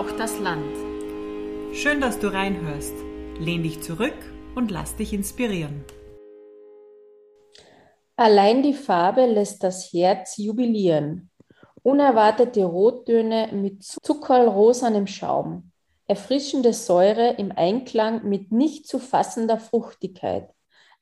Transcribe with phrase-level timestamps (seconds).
[0.00, 0.74] Braucht das Land.
[1.74, 2.94] Schön, dass du reinhörst.
[3.38, 4.16] Lehn dich zurück
[4.54, 5.84] und lass dich inspirieren.
[8.16, 11.28] Allein die Farbe lässt das Herz jubilieren.
[11.82, 15.70] Unerwartete Rottöne mit zuckerrosanem Schaum.
[16.06, 20.48] Erfrischende Säure im Einklang mit nicht zu fassender Fruchtigkeit.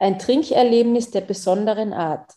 [0.00, 2.32] Ein Trinkerlebnis der besonderen Art.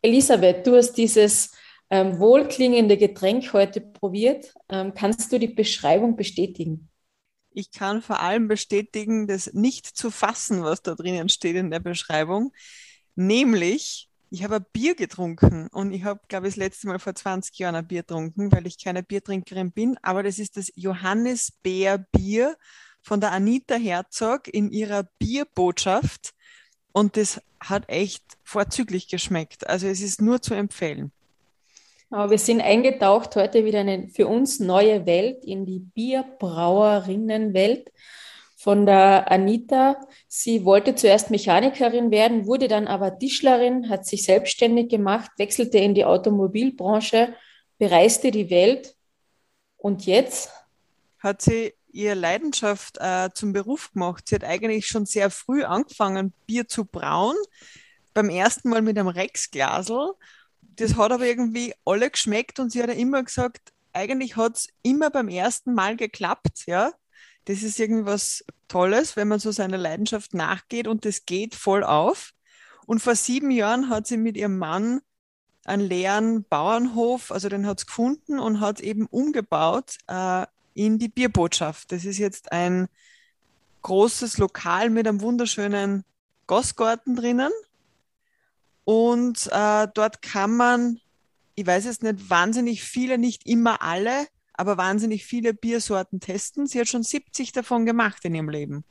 [0.00, 1.50] Elisabeth, du hast dieses
[1.90, 4.54] ähm, wohlklingende Getränk heute probiert.
[4.68, 6.88] Ähm, kannst du die Beschreibung bestätigen?
[7.50, 11.80] Ich kann vor allem bestätigen, das nicht zu fassen, was da drinnen steht in der
[11.80, 12.52] Beschreibung.
[13.16, 17.14] Nämlich, ich habe ein Bier getrunken und ich habe, glaube ich, das letzte Mal vor
[17.14, 19.96] 20 Jahren ein Bier getrunken, weil ich keine Biertrinkerin bin.
[20.02, 22.56] Aber das ist das Johannisbeer-Bier
[23.00, 26.34] von der Anita Herzog in ihrer Bierbotschaft.
[26.92, 29.66] Und das hat echt vorzüglich geschmeckt.
[29.66, 31.12] Also es ist nur zu empfehlen.
[32.10, 37.92] Aber wir sind eingetaucht heute wieder in eine für uns neue Welt, in die Bierbrauerinnenwelt
[38.56, 40.00] von der Anita.
[40.26, 45.94] Sie wollte zuerst Mechanikerin werden, wurde dann aber Tischlerin, hat sich selbstständig gemacht, wechselte in
[45.94, 47.34] die Automobilbranche,
[47.78, 48.94] bereiste die Welt
[49.76, 50.50] und jetzt
[51.18, 54.28] hat sie ihre Leidenschaft äh, zum Beruf gemacht.
[54.28, 57.36] Sie hat eigentlich schon sehr früh angefangen, Bier zu brauen.
[58.14, 60.12] Beim ersten Mal mit einem Rexglasel
[60.78, 64.68] das hat aber irgendwie alle geschmeckt und sie hat ja immer gesagt, eigentlich hat es
[64.82, 66.92] immer beim ersten Mal geklappt, ja.
[67.46, 72.32] Das ist irgendwas Tolles, wenn man so seiner Leidenschaft nachgeht und das geht voll auf.
[72.86, 75.00] Und vor sieben Jahren hat sie mit ihrem Mann
[75.64, 81.08] einen leeren Bauernhof, also den hat es gefunden und hat eben umgebaut äh, in die
[81.08, 81.90] Bierbotschaft.
[81.90, 82.88] Das ist jetzt ein
[83.82, 86.04] großes Lokal mit einem wunderschönen
[86.46, 87.52] Gastgarten drinnen
[88.88, 90.98] und äh, dort kann man,
[91.54, 96.66] ich weiß jetzt nicht, wahnsinnig viele, nicht immer alle, aber wahnsinnig viele Biersorten testen.
[96.66, 98.84] Sie hat schon 70 davon gemacht in ihrem Leben.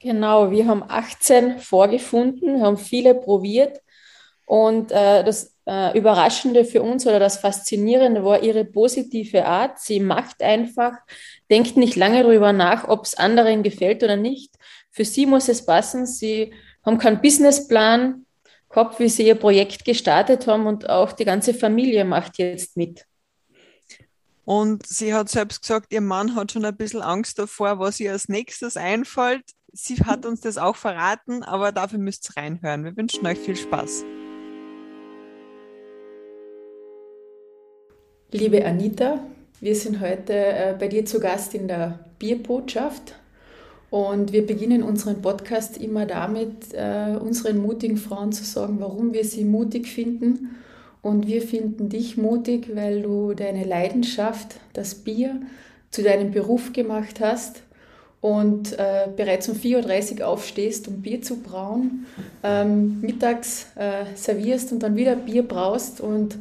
[0.00, 3.80] Genau, wir haben 18 vorgefunden, haben viele probiert.
[4.44, 9.78] Und äh, das äh, Überraschende für uns oder das Faszinierende war ihre positive Art.
[9.78, 10.94] Sie macht einfach,
[11.48, 14.52] denkt nicht lange darüber nach, ob es anderen gefällt oder nicht.
[14.90, 16.06] Für sie muss es passen.
[16.06, 16.52] Sie
[16.84, 18.24] haben keinen Businessplan,
[18.68, 23.04] gehabt, wie sie ihr Projekt gestartet haben und auch die ganze Familie macht jetzt mit.
[24.44, 28.12] Und sie hat selbst gesagt, ihr Mann hat schon ein bisschen Angst davor, was ihr
[28.12, 29.44] als nächstes einfällt.
[29.72, 32.84] Sie hat uns das auch verraten, aber dafür müsst ihr reinhören.
[32.84, 34.04] Wir wünschen euch viel Spaß.
[38.30, 39.20] Liebe Anita,
[39.60, 43.14] wir sind heute äh, bei dir zu Gast in der Bierbotschaft
[43.90, 49.24] und wir beginnen unseren Podcast immer damit, äh, unseren mutigen Frauen zu sagen, warum wir
[49.24, 50.56] sie mutig finden.
[51.00, 55.40] Und wir finden dich mutig, weil du deine Leidenschaft, das Bier,
[55.90, 57.62] zu deinem Beruf gemacht hast
[58.20, 62.04] und äh, bereits um 4.30 Uhr aufstehst, um Bier zu brauen,
[62.42, 66.00] ähm, mittags äh, servierst und dann wieder Bier braust.
[66.00, 66.36] Und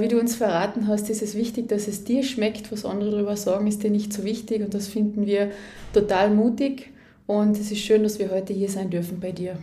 [0.00, 2.70] wie du uns verraten hast, ist es wichtig, dass es dir schmeckt.
[2.70, 4.62] Was andere darüber sagen, ist dir nicht so wichtig.
[4.62, 5.50] Und das finden wir
[5.92, 6.92] total mutig
[7.26, 9.56] und es ist schön, dass wir heute hier sein dürfen bei dir.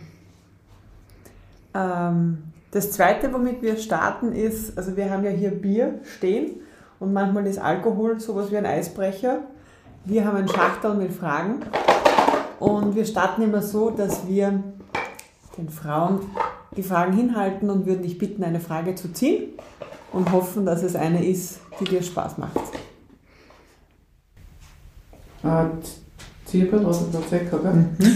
[1.74, 2.38] Ähm,
[2.70, 6.60] das Zweite, womit wir starten, ist, also wir haben ja hier Bier stehen
[7.00, 9.40] und manchmal ist Alkohol sowas wie ein Eisbrecher.
[10.04, 11.60] Wir haben einen Schachtel mit Fragen
[12.58, 14.62] und wir starten immer so, dass wir
[15.56, 16.20] den Frauen
[16.76, 19.52] die Fragen hinhalten und würden dich bitten, eine Frage zu ziehen
[20.12, 22.56] und hoffen, dass es eine ist, die dir Spaß macht.
[25.42, 25.64] Äh,
[26.46, 27.72] Zwiebel oder Prosecco, gell?
[27.72, 28.06] Mhm.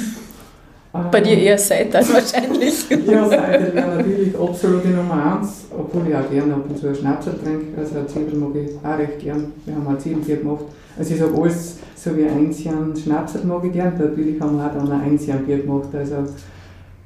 [0.94, 2.88] Ähm, Bei dir eher Seitan wahrscheinlich.
[2.90, 6.86] ja, Seitan wäre natürlich absolut die Nummer eins, obwohl ich auch gerne ab und zu
[6.86, 7.78] einen Schnaps trinke.
[7.78, 9.52] Also eine Zwiebel mag ich auch recht gern.
[9.64, 10.64] Wir haben auch Zwiebelbier gemacht.
[10.98, 13.98] Also ich sage alles, so wie ein Einzian Schnaps mag ich gern.
[13.98, 16.16] Natürlich haben wir auch dann ein Einzian Bier gemacht, also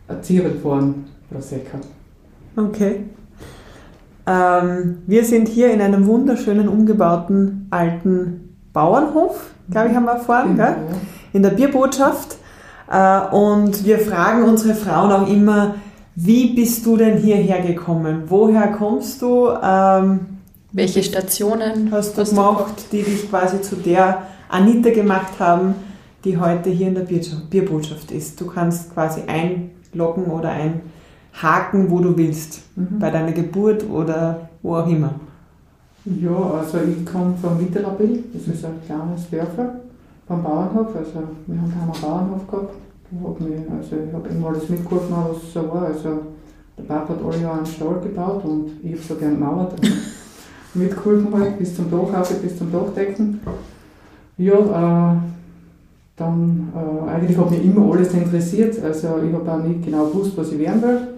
[0.08, 1.78] eine Zwiebel von Prosecco.
[2.56, 3.04] Okay.
[4.30, 10.56] Ähm, wir sind hier in einem wunderschönen, umgebauten alten Bauernhof, glaube ich, haben wir erfahren.
[10.56, 10.76] Genau, gell?
[11.32, 12.36] in der Bierbotschaft.
[12.90, 15.74] Äh, und wir fragen unsere Frauen auch immer,
[16.14, 18.24] wie bist du denn hierher gekommen?
[18.26, 19.48] Woher kommst du?
[19.62, 20.20] Ähm,
[20.72, 25.74] Welche Stationen hast du hast gemacht, du die dich quasi zu der Anita gemacht haben,
[26.24, 27.06] die heute hier in der
[27.50, 28.40] Bierbotschaft ist?
[28.40, 30.50] Du kannst quasi einloggen oder
[31.32, 32.98] einhaken, wo du willst, mhm.
[32.98, 35.14] bei deiner Geburt oder wo auch immer.
[36.04, 39.74] Ja, also ich komme vom Mitterlabil, das ist ein kleines Dörfer
[40.26, 40.96] vom Bauernhof.
[40.96, 42.74] Also wir haben einen Bauernhof gehabt.
[43.22, 45.86] Hab also ich habe immer alles mitgeholfen, was so war.
[45.86, 46.20] Also
[46.78, 49.72] der Papa hat alle Jahre einen Stall gebaut und ich habe so gerne gemauert.
[49.72, 49.94] Also
[50.74, 53.40] mitgeholfen halt, bis zum Dach bis zum Dachdecken.
[54.38, 55.16] Ja, äh,
[56.16, 60.32] dann, äh, eigentlich hat mich immer alles interessiert, also ich habe auch nicht genau gewusst,
[60.36, 61.08] was ich werden will.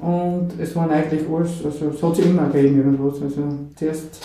[0.00, 3.20] Und es waren eigentlich alles, also es hat sich immer gegeben irgendwas.
[3.22, 3.42] Also
[3.76, 4.20] zuerst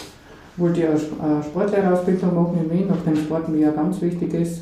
[0.58, 4.62] wollte ich eine Sportlehrerausbildung machen in Wien, nachdem Sport mir ja ganz wichtig ist.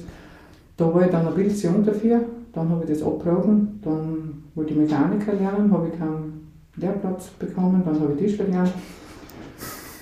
[0.75, 2.21] Da war ich dann ein bisschen dafür,
[2.53, 7.83] dann habe ich das abgebrochen, dann wollte ich Mechaniker lernen, habe ich keinen Lehrplatz bekommen,
[7.85, 8.73] dann habe ich Tischler gelernt.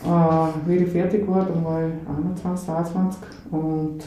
[0.04, 3.22] Äh, wie ich fertig war, dann war ich 21, 22
[3.52, 4.00] und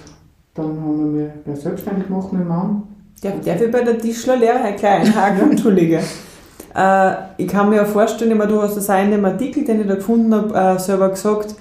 [0.55, 2.83] dann haben wir mich selbstständig gemacht mit dem Mann.
[3.23, 5.51] Darf, darf ich bei der Tischlerlehre kleiner einhaken?
[5.51, 6.01] Entschuldige.
[6.75, 9.87] Äh, ich kann mir ja vorstellen, du hast das auch in dem Artikel, den ich
[9.87, 11.55] da gefunden habe, äh, selber gesagt,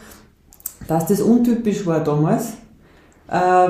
[0.88, 2.54] dass das untypisch war damals.
[3.30, 3.69] Äh,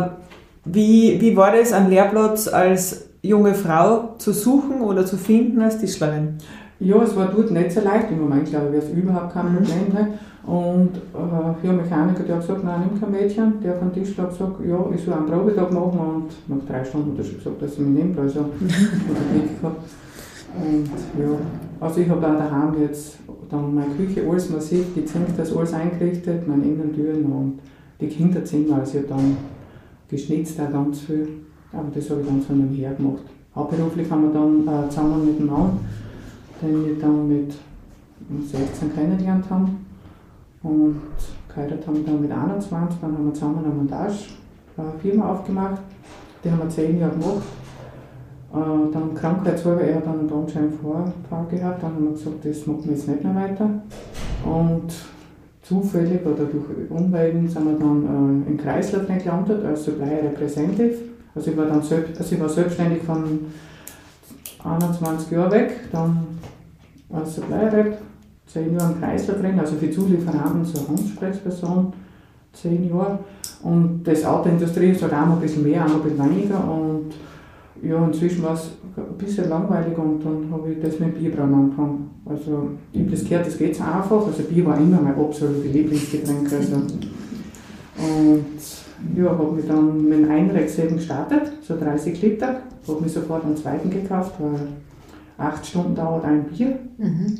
[0.66, 5.78] wie, wie war das, einen Lehrplatz als junge Frau zu suchen oder zu finden als
[5.78, 6.38] Tischlerin?
[6.80, 8.12] Ja, es war dort nicht so leicht.
[8.12, 9.57] Im Moment, glaube ich, wäre es überhaupt kein mhm.
[9.57, 9.94] Problem.
[9.94, 10.07] Ne?
[10.45, 13.62] Und äh, ja, Mechaniker, der hat gesagt, nein, nimm kein Mädchen.
[13.63, 16.00] Der von Tischler hat gesagt, ja, ich soll einen Probetag machen.
[16.00, 18.19] Und nach drei Stunden hat er schon gesagt, dass er mich nimmt.
[18.19, 18.40] Also,
[20.56, 20.90] Und
[21.20, 21.36] ja,
[21.80, 23.18] also ich habe dann daheim jetzt
[23.50, 27.60] dann meine Küche alles massiv gezinkt, das alles eingerichtet, meine Innentüren und
[28.00, 28.78] die Kinderzimmer.
[28.78, 29.38] Also ich habe dann
[30.10, 31.28] geschnitzt auch ganz viel,
[31.72, 33.24] aber das habe ich dann so nebenher gemacht.
[33.56, 35.80] Hauptberuflich haben wir dann äh, zusammen mit dem Mann,
[36.62, 37.54] den wir dann mit
[38.48, 39.86] 16 kennengelernt haben
[40.64, 41.02] und
[41.54, 45.82] geheiratet haben wir dann mit 21, dann haben wir zusammen eine Montagefirma aufgemacht,
[46.44, 47.62] die haben wir zehn Jahre gemacht äh,
[48.54, 53.08] dann krankheitshalber, er hat einen Bandscheibenvorfall gehabt, dann haben wir gesagt, das machen wir jetzt
[53.08, 53.70] nicht mehr weiter.
[54.46, 54.94] Und
[55.64, 60.98] zufällig oder durch Umwegen sind wir dann äh, in Kreislauf gelandet als Supply Representative.
[61.34, 63.40] Also ich war dann selbst, also ich war selbstständig von
[64.64, 66.28] 21 Jahren weg, dann
[67.12, 67.98] als Supply Rep,
[68.48, 71.94] 10 Jahre im Kreislauf drin, also für Zulieferanten so Ansprechperson,
[72.54, 73.20] 10 Jahre.
[73.64, 76.64] Und das Autoindustrie ist halt auch ein bisschen mehr, auch ein bisschen weniger.
[76.70, 77.14] Und
[77.83, 82.09] ja, inzwischen war es ein bisschen langweilig und dann habe ich das mit Bierbrauen angefangen.
[82.25, 84.25] Also ich habe das gehört, das geht so einfach.
[84.25, 86.51] Also Bier war immer mein absolutes Lieblingsgetränk.
[86.51, 86.75] Also.
[86.75, 88.45] Und
[89.15, 92.62] ja, habe mich dann mit einem Einrex eben gestartet, so 30 Liter.
[92.88, 94.68] Habe mir sofort einen zweiten gekauft, weil
[95.38, 96.80] acht Stunden dauert ein Bier.
[96.97, 97.38] Mhm.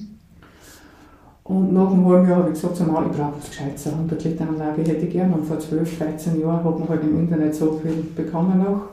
[1.44, 4.24] Und nach einem halben Jahr habe ich gesagt, so, ich brauche was Gescheites, eine 100
[4.24, 5.34] Liter Anlage hätte ich gerne.
[5.36, 8.88] Und vor 12, 13 Jahren hat man halt im Internet so viel bekommen noch.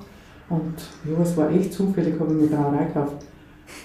[0.51, 0.75] Und
[1.05, 3.25] ja, es war echt zufällig, habe ich mir Brauerei gekauft.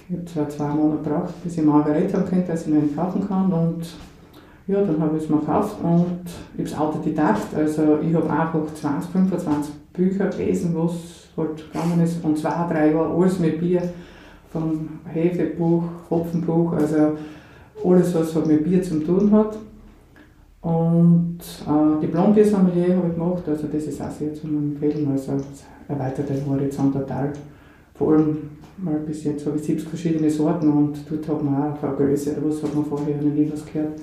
[0.09, 2.95] Ich habe zwar zwei Monate gebraucht, bis ich Margarete haben könnte, dass ich mir einen
[2.95, 3.53] kaufen kann.
[3.53, 3.85] Und
[4.67, 6.23] ja, dann habe ich es mir gekauft und
[6.57, 7.55] ich habe es Autodidakt.
[7.55, 12.23] Also ich habe einfach 20, 25 Bücher gelesen, was halt gegangen ist.
[12.25, 13.81] Und zwei, drei Jahre alles mit Bier.
[14.51, 17.17] Vom Hefebuch, Hopfenbuch, also
[17.83, 19.57] alles, was halt mit Bier zu tun hat.
[20.61, 25.11] Und äh, die Blondbier-Sommelier habe ich gemacht, also das ist auch sehr zu empfehlen.
[25.11, 25.33] Also
[25.87, 27.33] erweitert den Horizont total.
[27.97, 28.37] Vor allem
[28.77, 32.35] mal bis jetzt habe ich 70 verschiedene Sorten und dort hat man auch eine Größe,
[32.43, 33.99] was hat man vorher noch nie was gehört.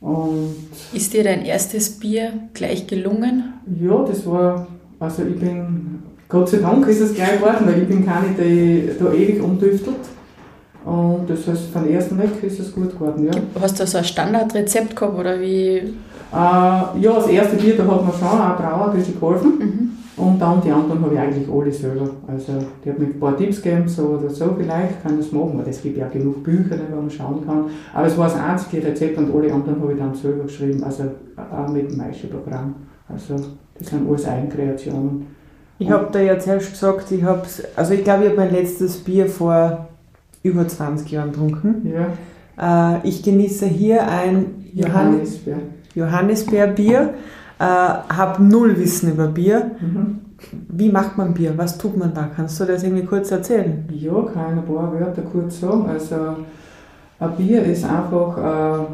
[0.00, 0.54] Und
[0.92, 3.54] ist dir dein erstes Bier gleich gelungen?
[3.80, 4.66] Ja, das war,
[5.00, 8.90] also ich bin, Gott sei Dank ist es gleich geworden, weil ich bin keine, die
[8.98, 9.96] da ewig umdüftelt.
[10.84, 13.32] Und das heißt, von ersten weg ist es gut geworden, ja.
[13.60, 15.78] Hast du so ein Standardrezept gehabt oder wie?
[15.78, 15.84] Äh,
[16.32, 19.58] ja, das erste Bier, da hat man schon ein Brauer ein bisschen geholfen.
[19.58, 19.92] Mhm.
[20.16, 22.08] Und dann die anderen habe ich eigentlich alle selber.
[22.26, 25.58] Also die hat mir ein paar Tipps gegeben, so oder so vielleicht kann es machen,
[25.58, 27.66] weil es gibt ja genug Bücher, wo man schauen kann.
[27.92, 31.04] Aber es war das einzige Rezept und alle anderen habe ich dann selber geschrieben, also
[31.36, 32.74] auch mit dem Meisterprogramm.
[33.08, 33.36] Also
[33.78, 35.26] das sind alles Eigenkreationen.
[35.78, 37.42] Ich habe da ja zuerst gesagt, ich habe
[37.76, 39.88] also ich glaube, ich habe mein letztes Bier vor
[40.42, 41.92] über 20 Jahren getrunken.
[41.92, 42.96] Ja.
[42.96, 45.58] Äh, ich genieße hier ein Johannisbeer.
[45.94, 47.14] Johannisbeerbier
[47.58, 49.72] äh, habe null Wissen über Bier.
[49.80, 50.20] Mhm.
[50.68, 51.54] Wie macht man Bier?
[51.56, 52.28] Was tut man da?
[52.34, 53.88] Kannst du das irgendwie kurz erzählen?
[53.90, 55.86] Ja, kann ein paar Wörter kurz sagen.
[55.88, 56.36] Also,
[57.18, 58.86] ein Bier ist einfach, äh,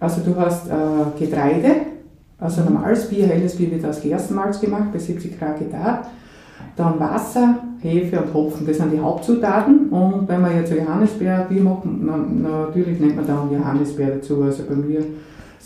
[0.00, 1.72] also du hast äh, Getreide,
[2.38, 2.74] also mhm.
[2.74, 6.06] normales Bier, helles Bier wird aus Gerstenmalz gemacht, bei 70 Grad gegart.
[6.74, 9.88] Dann Wasser, Hefe und Hopfen, das sind die Hauptzutaten.
[9.90, 14.42] Und wenn man jetzt ein Johannisbeer-Bier macht, natürlich nennt man dann Johannisbeer dazu.
[14.42, 15.04] Also bei mir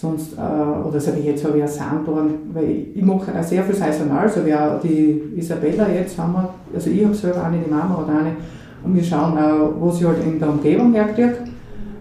[0.00, 3.42] Sonst, äh, oder so wie jetzt habe ich auch Sanddorn, weil ich, ich mache auch
[3.42, 7.44] sehr viel saisonal, so wie auch die Isabella jetzt haben wir, also ich habe selber
[7.44, 8.36] eine, die Mama hat eine,
[8.82, 11.36] und wir schauen auch, was ich halt in der Umgebung herkriege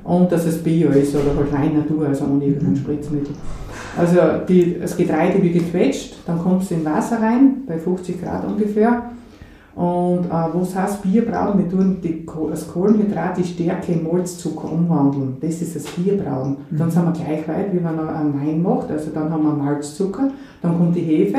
[0.05, 3.35] und dass es Bio ist oder halt rein Natur, also ohne irgendein Spritzmittel.
[3.97, 4.15] Also
[4.47, 9.11] die, das Getreide wird gequetscht, dann kommt es in Wasser rein, bei 50 Grad ungefähr,
[9.79, 11.57] Und äh, was heißt Bierbrauen?
[11.57, 15.37] Wir tun die, das Kohlenhydrat, die Stärke in Malzzucker umwandeln.
[15.39, 16.57] Das ist das Bierbrauen.
[16.69, 16.77] Mhm.
[16.77, 18.91] Dann sind wir gleich weit, wie man einen Wein macht.
[18.91, 20.31] Also dann haben wir Malzzucker,
[20.61, 21.37] dann kommt die Hefe,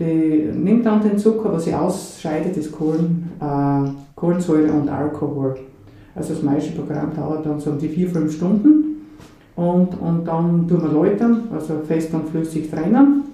[0.00, 5.58] die nimmt dann den Zucker, was sie ausscheidet, ist Kohlen, äh, Kohlensäure und Alkohol.
[6.14, 8.84] Also das meiste Programm dauert dann so um die 4-5 Stunden.
[9.56, 13.24] Und, und dann tun wir läutern, also fest und flüssig trennen.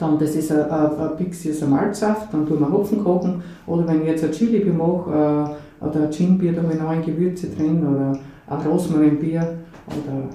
[0.00, 3.42] Dann, das ist ein, ein, ein Pixie, ist ein Malzsaft, dann tun wir Hopfen kochen.
[3.66, 7.00] Oder wenn ich jetzt ein Chili-Bier mache, äh, oder ein Gin-Bier, da habe ich neue
[7.02, 10.30] Gewürze drin, oder ein Rosmarin-Bier, oder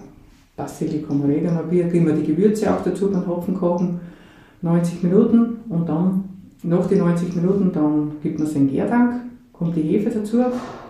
[0.56, 4.00] Basilikum Oregano-Bier, geben wir die Gewürze auch dazu beim Hopfen kochen.
[4.62, 6.24] 90 Minuten und dann,
[6.62, 9.14] nach den 90 Minuten, dann gibt man den Gärtank,
[9.52, 10.44] kommt die Hefe dazu,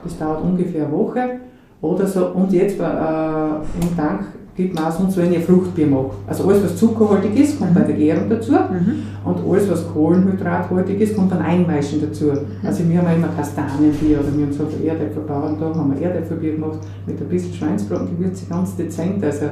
[0.03, 1.39] das dauert ungefähr eine Woche.
[1.81, 6.11] Oder so, und jetzt äh, im Tank gibt man auch sonst, wenn ich Fruchtbier mache.
[6.27, 7.75] Also alles, was zuckerhaltig ist, kommt mhm.
[7.75, 8.53] bei der Gärung dazu.
[8.53, 9.03] Mhm.
[9.25, 12.25] Und alles, was kohlenhydrathaltig ist, kommt beim Einmeischen dazu.
[12.25, 12.65] Mhm.
[12.65, 16.79] Also wir haben immer Kastanienbier oder wir haben so Erdäpfelbauern da, haben wir Erdäpfelbier gemacht
[17.05, 19.23] mit ein bisschen Schweinsbrotengewürze, ganz dezent.
[19.23, 19.47] Also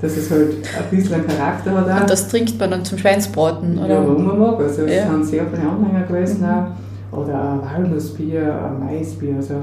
[0.00, 1.90] dass es halt ein bisschen einen Charakter hat.
[1.90, 2.00] Auch.
[2.00, 3.94] Und das trinkt man dann zum Schweinsbraten, oder?
[3.94, 4.58] Ja, warum man mag.
[4.58, 5.10] Also es ja.
[5.10, 6.40] sind sehr viele Anhänger gewesen.
[6.40, 6.89] Mhm.
[7.12, 9.36] Oder ein Walnussbier, ein Maisbier.
[9.36, 9.54] Also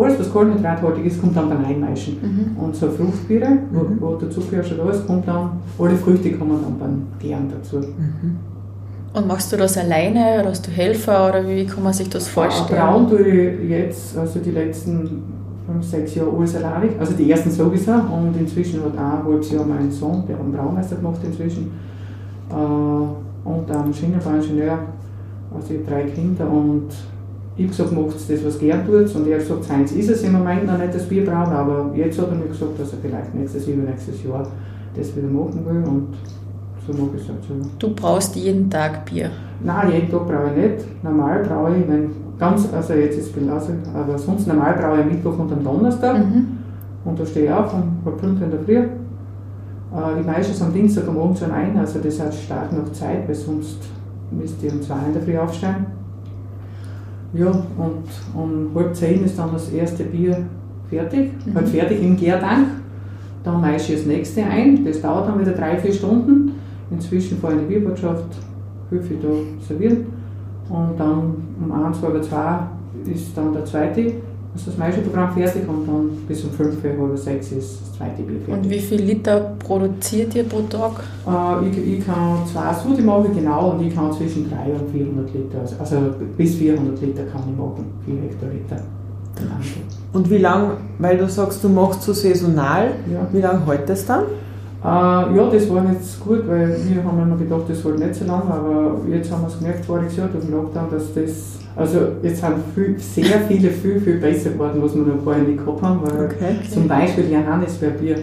[0.00, 2.16] alles, was kohlenhydrathaltig ist, kommt dann beim Einmeischen.
[2.22, 2.62] Mhm.
[2.62, 4.00] Und so Fruchtbiere, wo, mhm.
[4.00, 7.76] wo der Zucker ja schon ist, kommt dann, alle Früchte kommen dann beim Gären dazu.
[7.78, 8.38] Mhm.
[9.12, 12.28] Und machst du das alleine oder hast du Helfer oder wie kann man sich das
[12.28, 12.80] vorstellen?
[12.80, 15.22] Braun tue ich jetzt, also die letzten
[15.66, 16.90] fünf, sechs Jahre alles alleine.
[16.98, 20.52] Also die ersten sowieso und inzwischen hat auch ein halbes Jahr mein Sohn, der einen
[20.52, 21.72] Braumeister gemacht inzwischen.
[22.50, 24.78] Äh, und ein Maschinenbauingenieur,
[25.54, 26.88] also ich habe drei Kinder und
[27.56, 29.14] ich habe gesagt, macht das, was gern tut.
[29.14, 32.18] Und er hat gesagt, seins ist es im Moment noch nicht das Bierbrauen, aber jetzt
[32.18, 34.46] hat er mir gesagt, dass er vielleicht nächstes, übernächstes Jahr
[34.94, 35.82] das wieder machen will.
[35.84, 36.08] Und
[36.86, 37.54] so mache ich es halt so.
[37.78, 39.30] Du brauchst jeden Tag Bier?
[39.64, 41.02] Nein, jeden Tag brauche ich nicht.
[41.02, 45.02] Normal brauche ich, wenn ganz, also jetzt ist es belassen, aber sonst normal brauche ich
[45.02, 46.18] am Mittwoch und am Donnerstag.
[46.18, 46.46] Mhm.
[47.06, 48.76] Und da stehe ich auf um halb fünf in der Früh.
[48.76, 48.88] Äh,
[50.20, 53.34] die meisten am Dienstag um Abend schon ein, also das heißt stark noch Zeit, weil
[53.34, 53.78] sonst
[54.30, 55.86] müsst ihr um zwei in der Früh aufstehen.
[57.32, 58.04] Ja, und
[58.34, 60.46] um halb zehn ist dann das erste Bier
[60.88, 61.54] fertig, mhm.
[61.54, 62.68] halt fertig im Gärtank.
[63.44, 66.52] Dann meische ich das nächste ein, das dauert dann wieder drei, vier Stunden.
[66.90, 68.36] Inzwischen fahre ich in die Bierwirtschaft,
[68.90, 69.28] helfe ich da
[69.66, 70.06] servieren.
[70.68, 72.58] Und dann um 1, 2 2
[73.12, 74.12] ist dann der zweite,
[74.56, 78.40] ist das Maischeprogramm fertig und dann bis um 5, halb 6 ist das zweite Bier
[78.40, 78.54] fertig.
[78.54, 80.92] Und wie viel Liter produziert ihr pro Tag?
[81.26, 85.34] Äh, ich, ich kann zwei Sudi machen, genau, und ich kann zwischen 300 und 400
[85.34, 85.96] Liter, also, also
[86.36, 88.82] bis 400 Liter kann ich machen, 4 Hektoliter.
[90.12, 93.28] Und wie lange, weil du sagst, du machst so saisonal, ja.
[93.32, 94.24] wie lange hält das dann?
[94.86, 98.24] Äh, ja, das war jetzt gut, weil wir haben immer gedacht, das hält nicht so
[98.24, 101.98] lange, aber jetzt haben wir es gemerkt, voriges Jahr durch den Lockdown, dass das, also
[102.22, 105.82] jetzt sind viel, sehr viele viel, viel besser geworden, was wir noch vorher nicht gehabt
[105.82, 106.70] haben, weil okay, okay.
[106.72, 108.18] zum Beispiel Johannisbeerbier,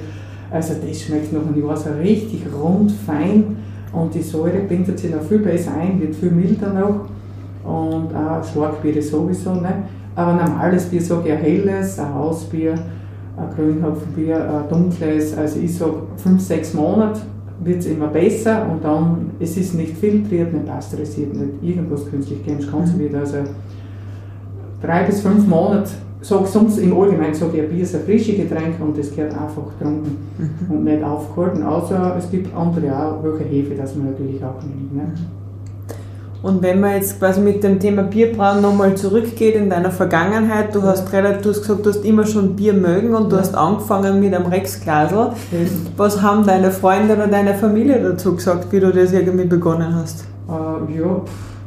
[0.52, 3.58] also das schmeckt nach einem Jahr so richtig rund, fein
[3.92, 7.10] und die Säure bindet sich noch viel besser ein, wird viel milder noch
[7.70, 9.84] und auch Schlagbier sowieso, ne?
[10.16, 12.76] aber normales Bier, sage ich, ein helles, ein Hausbier,
[13.36, 17.22] ein Grünhopfenbier, ein dunkles, also ich sage fünf, sechs Monate
[17.64, 22.40] wird es immer besser und dann, es ist nicht filtriert, nicht pasteurisiert, nicht irgendwas künstlich
[22.46, 23.38] chemisch konserviert, also
[24.82, 25.90] drei bis fünf Monate,
[26.22, 29.34] sag sonst im Allgemeinen sage ich, ein Bier ist ein frisches Getränk und das gehört
[29.34, 30.76] einfach getrunken mhm.
[30.76, 34.96] und nicht aufgehalten, außer es gibt andere auch, welche Hefe, das man natürlich auch nimmt.
[34.96, 35.14] Ne?
[36.44, 40.82] Und wenn man jetzt quasi mit dem Thema Bierbrauen nochmal zurückgeht in deiner Vergangenheit, du
[40.82, 44.20] hast relativ, du hast gesagt, du hast immer schon Bier mögen und du hast angefangen
[44.20, 45.30] mit einem Rexglasel.
[45.96, 50.26] Was haben deine Freunde oder deine Familie dazu gesagt, wie du das irgendwie begonnen hast?
[50.50, 51.22] Äh, ja,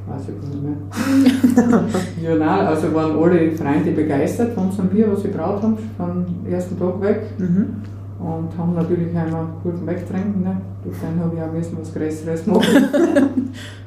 [0.09, 1.83] weiß ich gar nicht mehr.
[2.30, 6.26] ja, nein, also waren alle Freunde begeistert von unserem Bier, was sie braut haben, vom
[6.47, 7.23] ersten Tag weg.
[7.38, 7.76] Mhm.
[8.18, 10.42] Und haben natürlich einmal gut wegtrinken.
[10.42, 10.61] Ne?
[10.85, 13.52] Durch den habe ich auch müssen was Größeres machen.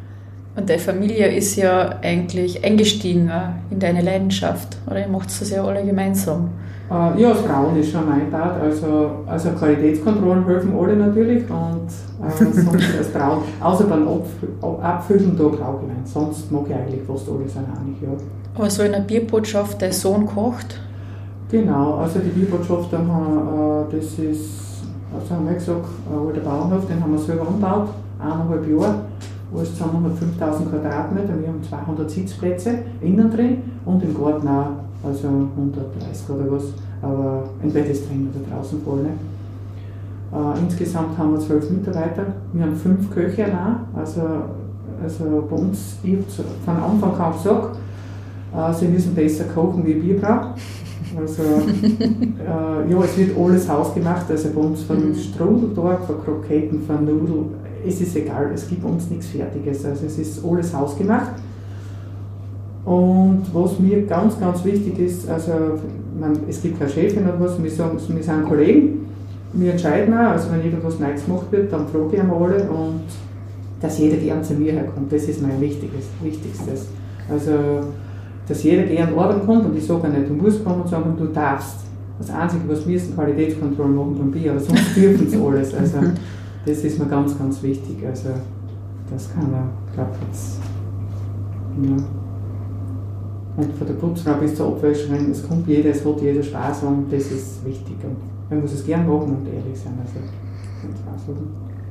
[0.56, 3.32] Und deine Familie ist ja eigentlich eingestiegen
[3.70, 6.50] in deine Leidenschaft, oder ihr macht das ja alle gemeinsam.
[6.90, 8.60] Äh, ja, das Brauen ist schon mein Part.
[8.62, 12.68] Also, also Qualitätskontrollen helfen alle natürlich und äh, sonst
[13.00, 14.08] das Brauen, außer beim
[14.82, 16.08] Abfüllen da brauche ich nicht.
[16.08, 18.10] Sonst mag ich eigentlich fast alles alleine, ja.
[18.56, 20.80] Aber so in einer Bierbotschaft, der Sohn kocht?
[21.52, 24.50] Genau, also die Bierbotschaft, haben äh, das ist,
[25.14, 27.90] also haben wir gesagt, äh, der Bauernhof, den haben wir selber umgebaut,
[28.20, 28.96] eineinhalb Jahre
[29.56, 34.68] alles zusammen hat 5000 Quadratmeter, wir haben 200 Sitzplätze innen drin und im Garten auch,
[35.04, 36.64] also 130 oder was,
[37.02, 39.04] aber entweder ist drin oder draußen voll.
[39.04, 39.10] Ne?
[40.32, 44.22] Äh, insgesamt haben wir zwölf Mitarbeiter, wir haben fünf Köche allein, also,
[45.02, 46.24] also bei uns, ich habe
[46.66, 47.78] von Anfang an gesagt,
[48.56, 50.56] Äh, sie müssen besser kochen wie Bierbrauch.
[51.20, 56.82] Also, äh, ja, es wird alles hausgemacht, also bei uns von Strudel dort, von Kroketten,
[56.86, 57.46] von Nudeln,
[57.86, 61.32] es ist egal, es gibt uns nichts Fertiges, also es ist alles hausgemacht.
[62.86, 65.52] Und was mir ganz, ganz wichtig ist, also
[66.20, 69.06] man, es gibt keine Chefin oder was, wir, sagen, wir sind Kollegen,
[69.54, 73.02] wir entscheiden auch, also wenn irgendwas Neues gemacht wird, dann frage ich einmal alle und
[73.82, 76.88] dass jeder gern zu mir herkommt, das ist mein wichtiges, Wichtigstes.
[77.30, 77.52] Also
[78.50, 81.82] dass jeder gerne arbeiten kommt und ich sage nicht, du musst kommen, sondern du darfst.
[82.18, 85.74] Das Einzige, was wir ist, Qualitätskontrolle machen beim Bier, aber sonst dürfen sie alles.
[85.74, 85.98] Also,
[86.70, 87.98] das ist mir ganz, ganz wichtig.
[88.06, 88.30] Also,
[89.12, 90.60] das kann er, glaube jetzt,
[91.82, 91.98] ja.
[93.58, 97.12] Und von der Putzfrau bis zur Abwäscherin, es kommt jeder, es hat jeder Spaß und
[97.12, 97.96] das ist wichtig.
[98.04, 98.18] Und
[98.50, 99.98] man muss es gerne machen und ehrlich sein.
[100.02, 100.20] Also,
[101.06, 101.24] ganz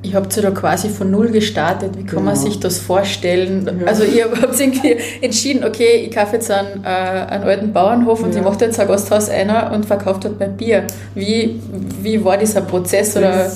[0.00, 1.96] ich habt ja da quasi von Null gestartet.
[1.96, 2.30] Wie kann genau.
[2.30, 3.80] man sich das vorstellen?
[3.80, 3.86] Ja.
[3.86, 8.32] Also ihr habt irgendwie entschieden, okay, ich kaufe jetzt einen, äh, einen alten Bauernhof und
[8.32, 8.38] ja.
[8.38, 10.84] ich mache jetzt ein Gasthaus einer und verkauft dort mein Bier.
[11.14, 11.60] Wie,
[12.00, 13.50] wie war dieser Prozess oder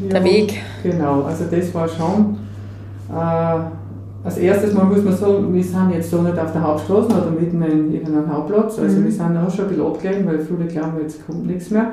[0.00, 0.62] das, der ja, Weg?
[0.82, 2.38] Genau, also das war schon...
[3.10, 3.60] Äh,
[4.24, 7.30] als erstes Mal muss man sagen, wir sind jetzt so nicht auf der Hauptstraße oder
[7.30, 8.78] mitten in irgendeinem Hauptplatz.
[8.78, 9.04] Also mhm.
[9.04, 11.92] wir sind auch schon ein bisschen abgelegen, weil viele glauben, jetzt kommt nichts mehr.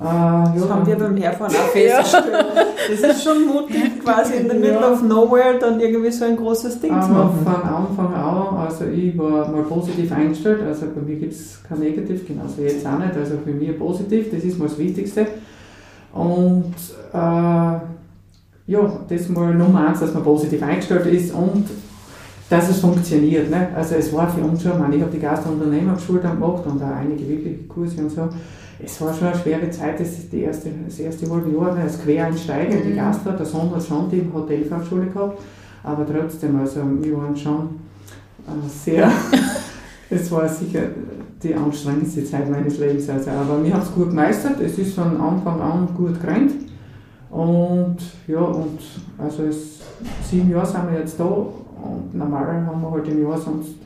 [0.00, 2.46] Äh, ja, das haben wir beim Herfahren auch festgestellt.
[2.90, 4.92] Das ist schon mutig, quasi in the middle ja.
[4.92, 7.38] of nowhere dann irgendwie so ein großes Ding Aber zu machen.
[7.44, 11.78] Von Anfang an, also ich war mal positiv eingestellt, also bei mir gibt es kein
[11.78, 15.26] Negativ, genauso jetzt auch nicht, also für mich positiv, das ist mal das Wichtigste.
[16.12, 16.74] Und
[17.12, 21.68] äh, ja, das mal Nummer eins, dass man positiv eingestellt ist und
[22.48, 23.50] dass es funktioniert.
[23.50, 23.68] Ne?
[23.74, 27.26] Also es war für uns schon, ich, ich habe die Gastrounternehmer-Schule gemacht und auch einige
[27.26, 28.28] wirkliche Kurse und so
[28.84, 31.82] es war schon eine schwere Zeit, das, ist die erste, das erste halbe Jahr ne,
[31.82, 32.96] als Quereinsteiger in die mhm.
[32.96, 33.30] Gastro.
[33.32, 35.40] Der Sohn hat schon die Hotelfachschule gehabt,
[35.82, 37.80] aber trotzdem, also wir waren schon
[38.46, 39.10] äh, sehr,
[40.12, 40.82] es war sicher
[41.42, 43.08] die anstrengendste Zeit meines Lebens.
[43.08, 46.52] Also, aber wir haben es gut gemeistert, es ist von Anfang an gut gerannt.
[47.30, 47.96] Und
[48.26, 48.78] ja, und
[49.18, 49.80] also es,
[50.28, 53.76] sieben Jahre sind wir jetzt da und normal haben wir halt im Jahr sonst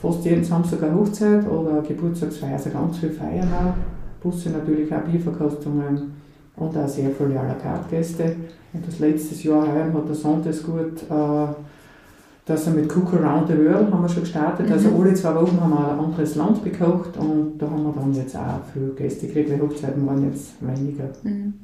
[0.00, 4.22] fast jeden Samstag eine Hochzeit oder Geburtstagsfeier, also ganz viel Feiern auch.
[4.22, 6.14] Busse natürlich auch Bierverkostungen
[6.56, 8.36] und auch sehr viele à la carte Gäste.
[8.72, 11.46] Und das letzte Jahr heuer hat der Sohn das gut, äh,
[12.46, 14.70] dass er mit Cook Around the World haben wir schon gestartet.
[14.70, 14.94] Also mhm.
[14.94, 18.14] Also alle zwei Wochen haben wir ein anderes Land bekocht und da haben wir dann
[18.14, 21.10] jetzt auch viele Gäste gekriegt, weil Hochzeiten waren jetzt weniger.
[21.24, 21.54] Mhm.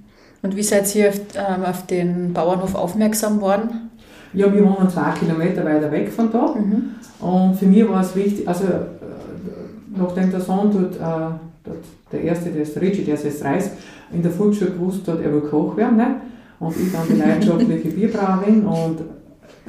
[0.43, 3.91] Und wie seid ihr auf, ähm, auf den Bauernhof aufmerksam worden?
[4.33, 6.53] Ja, wir wohnen zwei Kilometer weiter weg von da.
[6.53, 6.97] Mhm.
[7.21, 8.77] Und für mich war es wichtig, also äh,
[9.97, 13.45] nachdem der Sohn dort, äh, dort der erste, der ist der Richie, der ist jetzt
[13.45, 13.71] Reis,
[14.13, 15.97] in der Volksschule gewusst hat, er will Koch werden.
[15.97, 16.17] Ne?
[16.59, 18.65] Und ich dann die leidenschaftliche Bierbrauerin.
[18.65, 18.99] Und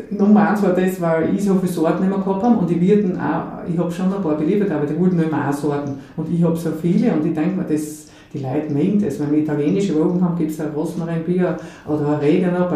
[0.10, 3.16] Nummer eins war das, weil ich so viele Sorten immer gehabt habe und die Wirten
[3.20, 6.00] auch, ich habe schon ein paar beliefert, aber die wollten immer auch Sorten.
[6.18, 9.20] Und ich habe so viele und ich denke mir, das, die Leute mögen das.
[9.20, 12.72] Wenn wir italienische Wogen haben, gibt es ein Rosmarinbier oder ein Regener,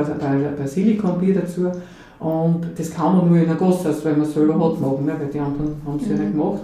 [0.58, 1.72] Basilikumbier dazu.
[2.20, 5.14] Und das kann man nur in der Gasthaus, weil man es selber hat, machen, ne?
[5.20, 6.16] weil die anderen haben es mhm.
[6.16, 6.62] ja nicht gemacht.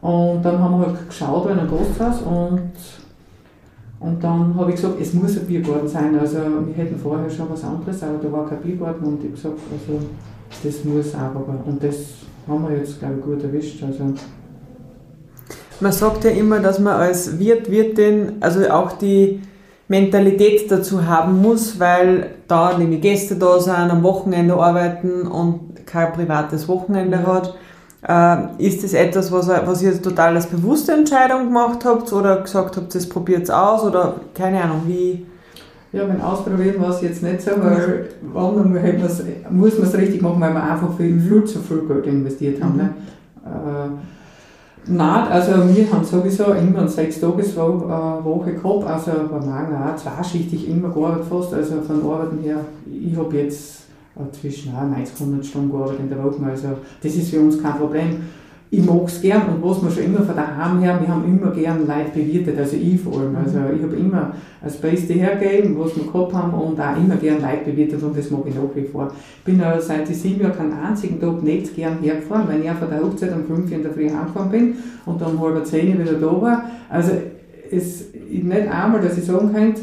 [0.00, 2.72] Und dann haben wir halt geschaut in einem Gasthaus und,
[4.02, 6.18] und dann habe ich gesagt, es muss ein Biergarten sein.
[6.18, 9.54] Also wir hätten vorher schon was anderes, aber da war kein Biergarten und ich habe
[9.54, 10.00] gesagt, also
[10.64, 11.66] das muss auch.
[11.66, 11.96] Und das
[12.48, 13.82] haben wir jetzt, glaube ich, gut erwischt.
[13.82, 14.14] Also,
[15.80, 19.40] man sagt ja immer, dass man als Wirt, Wirtin, also auch die
[19.88, 26.12] Mentalität dazu haben muss, weil da nämlich Gäste da sind, am Wochenende arbeiten und kein
[26.12, 27.26] privates Wochenende mhm.
[27.26, 27.54] hat.
[28.06, 32.76] Äh, ist das etwas, was, was ihr total als bewusste Entscheidung gemacht habt oder gesagt
[32.76, 35.24] habt, das probiert es aus oder keine Ahnung, wie?
[35.92, 38.72] Ja, wenn ausprobieren war es jetzt nicht so, weil wann
[39.50, 42.72] muss man es richtig machen, weil wir einfach viel, viel zu viel Geld investiert haben.
[42.72, 42.78] Mhm.
[42.78, 42.94] Ne?
[43.44, 43.88] Äh,
[44.84, 50.88] Nein, also wir haben sowieso immer eine Sechs-Tages-Woche gehabt, also bei Magen auch zweischichtig immer
[50.88, 52.56] gearbeitet fast, also von Arbeiten her,
[52.90, 53.82] ich habe jetzt
[54.32, 56.68] zwischen 90 und 100 Stunden gearbeitet in der Woche, also
[57.02, 58.18] das ist für uns kein Problem
[58.74, 61.50] ich mag es gern und was wir schon immer von daheim her, wir haben immer
[61.50, 63.36] gern Leute bewirtet, also ich vor allem.
[63.36, 63.76] Also mhm.
[63.76, 67.70] ich habe immer das Beste hergegeben, was wir gehabt haben und auch immer gern Leute
[67.70, 69.12] bewirtet und das mag ich nach wie vor.
[69.38, 72.70] Ich bin ja seit ich sieben Jahren keinen einzigen Tag nicht gern hergefahren, weil ich
[72.70, 76.00] von der Hochzeit um fünf in der Früh heimgefahren bin und dann um halb zehn
[76.00, 76.64] wieder da war.
[76.88, 77.12] Also
[77.70, 79.82] es ist nicht einmal, dass ich sagen könnte,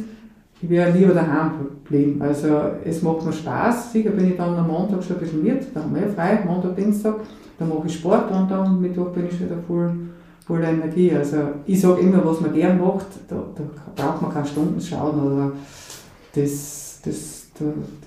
[0.62, 2.22] ich wäre lieber daheim geblieben.
[2.22, 2.48] Also
[2.84, 3.94] es macht mir Spaß.
[3.94, 6.44] Sicher bin ich dann am Montag schon ein bisschen mit, da haben wir ja frei,
[6.46, 7.16] Montag, Dienstag.
[7.58, 9.92] Da mache ich Sport und dann Mittwoch bin ich wieder voll,
[10.46, 11.14] voll Energie.
[11.14, 13.64] Also ich sage immer, was man gern macht, da, da
[13.96, 15.52] braucht man keine Stunden schauen oder
[16.34, 17.39] das, das,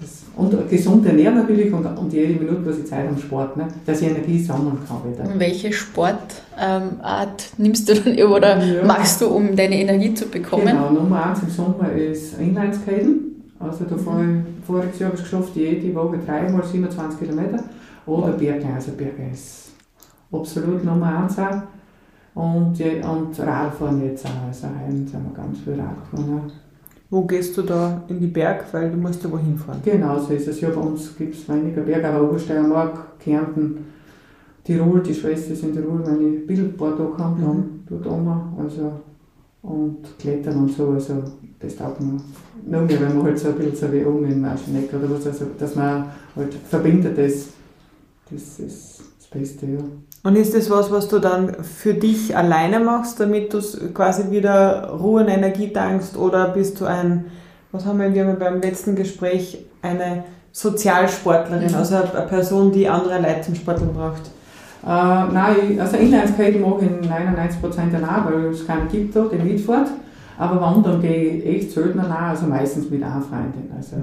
[0.01, 3.69] das, und gesund ernähren natürlich und, und jede Minute, was ich Zeit am Sport, ne,
[3.85, 5.39] dass ich Energie sammeln kann wieder.
[5.39, 8.85] Welche Sportart nimmst du dann oder ja.
[8.85, 10.67] machst du, um deine Energie zu bekommen?
[10.67, 13.33] Genau, Nummer eins im Sommer ist Inlineskaten.
[13.59, 17.63] Also da fahre ich, voriges Jahr habe ich es geschafft, jede Woche dreimal 27 Kilometer.
[18.07, 19.71] Oder Berge, also Berge ist
[20.33, 21.63] absolut Nummer eins auch.
[22.35, 26.62] Und, und Radfahren jetzt auch, also heim sind wir ganz viel Radfahren auch.
[27.13, 29.83] Wo gehst du da in die Berg, weil du musst ja wohin fahren?
[29.85, 30.63] Genau, so ist es.
[30.63, 33.85] Ja, bei uns gibt es weniger Berge, aber Obersteiermark, Kärnten,
[34.65, 37.47] Tirol, die Schwester ist in Tirol, meine da gehabt mhm.
[37.47, 38.93] haben, dort oben, also
[39.61, 41.23] und Klettern und so, also
[41.61, 42.17] das taugt mir
[42.67, 45.27] noch mehr, wenn man halt so ein bisschen so wie um in Ascheneck oder was,
[45.27, 47.49] also dass man halt verbindet, das,
[48.31, 49.81] das ist das Beste, ja.
[50.25, 53.61] Und ist das was, was du dann für dich alleine machst, damit du
[53.93, 56.17] quasi wieder Ruhe und Energie tankst?
[56.17, 57.25] Oder bist du ein,
[57.73, 61.75] was haben wir, wir haben beim letzten Gespräch, eine Sozialsportlerin, mhm.
[61.75, 64.31] also eine Person, die andere Leute zum Sporteln braucht?
[64.85, 64.87] Äh,
[65.33, 69.89] nein, also Inlineskaten mache ich in 99% allein, weil es keinen gibt der mitfährt.
[70.39, 73.71] Aber wandern gehe ich echt selten allein, also meistens mit einer Freundin.
[73.77, 73.97] Also,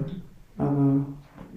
[0.57, 1.05] aber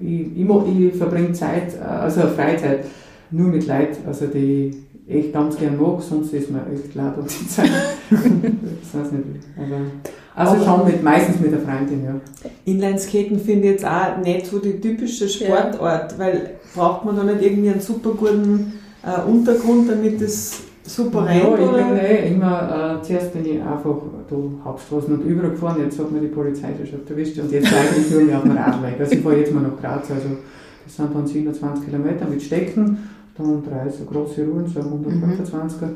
[0.00, 2.84] ich, ich, ich verbringe Zeit, äh, also Freizeit
[3.32, 4.70] nur mit Leuten, also die
[5.06, 7.70] ich echt ganz gern mag, sonst ist mir echt leid um die Zeit.
[8.10, 9.24] das weiß nicht.
[9.56, 9.80] Aber,
[10.34, 12.14] also schon mit, meistens mit der Freundin, ja.
[12.64, 16.18] Inlineskaten finde ich jetzt auch nicht so die typische Sportart, ja.
[16.18, 21.42] weil braucht man da nicht irgendwie einen super guten äh, Untergrund, damit es super rennt?
[21.42, 23.96] Ja, ich bin eh immer, äh, zuerst bin ich einfach
[24.30, 28.10] da Hauptstraßen und überall gefahren, jetzt hat mir die Polizei schon erwischt und jetzt eigentlich
[28.10, 29.00] nur mehr auf dem Radweg.
[29.00, 30.28] Also ich fahre jetzt mal nach Graz, also
[30.84, 32.98] das sind dann 27 Kilometer mit Stecken
[33.36, 35.86] dann drei so große Ruhen, so 125er.
[35.86, 35.92] Mhm.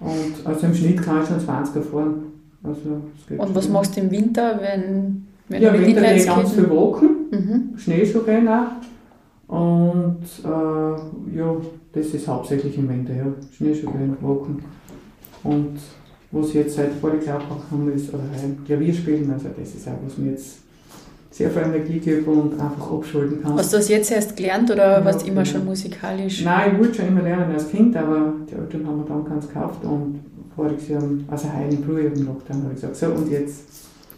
[0.00, 2.14] Und also im Schnitt kann ich schon 20er fahren.
[2.62, 3.00] Also,
[3.38, 6.52] und was machst du im Winter, wenn, wenn ja, du mit Winter gehe ich ganz
[6.52, 7.78] viel walken, mhm.
[7.78, 8.66] Schneeschuh gehen auch.
[9.48, 11.56] Und äh, ja,
[11.92, 13.26] das ist hauptsächlich im Winter, ja.
[13.56, 14.64] Schneeschuh gehen, walken.
[15.44, 15.78] Und
[16.32, 18.24] was jetzt seit Jahr auch haben ist, oder
[18.66, 20.58] Klavier spielen, also das ist auch, was mir jetzt
[21.36, 23.58] sehr viel Energie gebe und einfach abschalten kann.
[23.58, 26.42] Hast du das jetzt erst gelernt oder ja, warst du immer schon musikalisch?
[26.42, 29.46] Nein, ich wollte schon immer lernen als Kind, aber die Eltern haben mir dann ganz
[29.46, 30.20] gekauft und
[30.54, 33.64] voriges Jahr, also heute im Frühjahr im Lockdown, habe ich gesagt, so und jetzt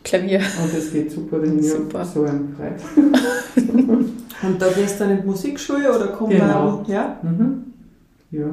[0.05, 0.39] Klavier.
[0.39, 2.05] Und das geht super, dann super.
[2.05, 3.11] so ein Freude.
[4.43, 6.85] und da gehst du dann in die Musikschule oder kommst genau.
[6.87, 7.19] du ja?
[7.23, 7.65] Mhm.
[8.31, 8.47] Ja.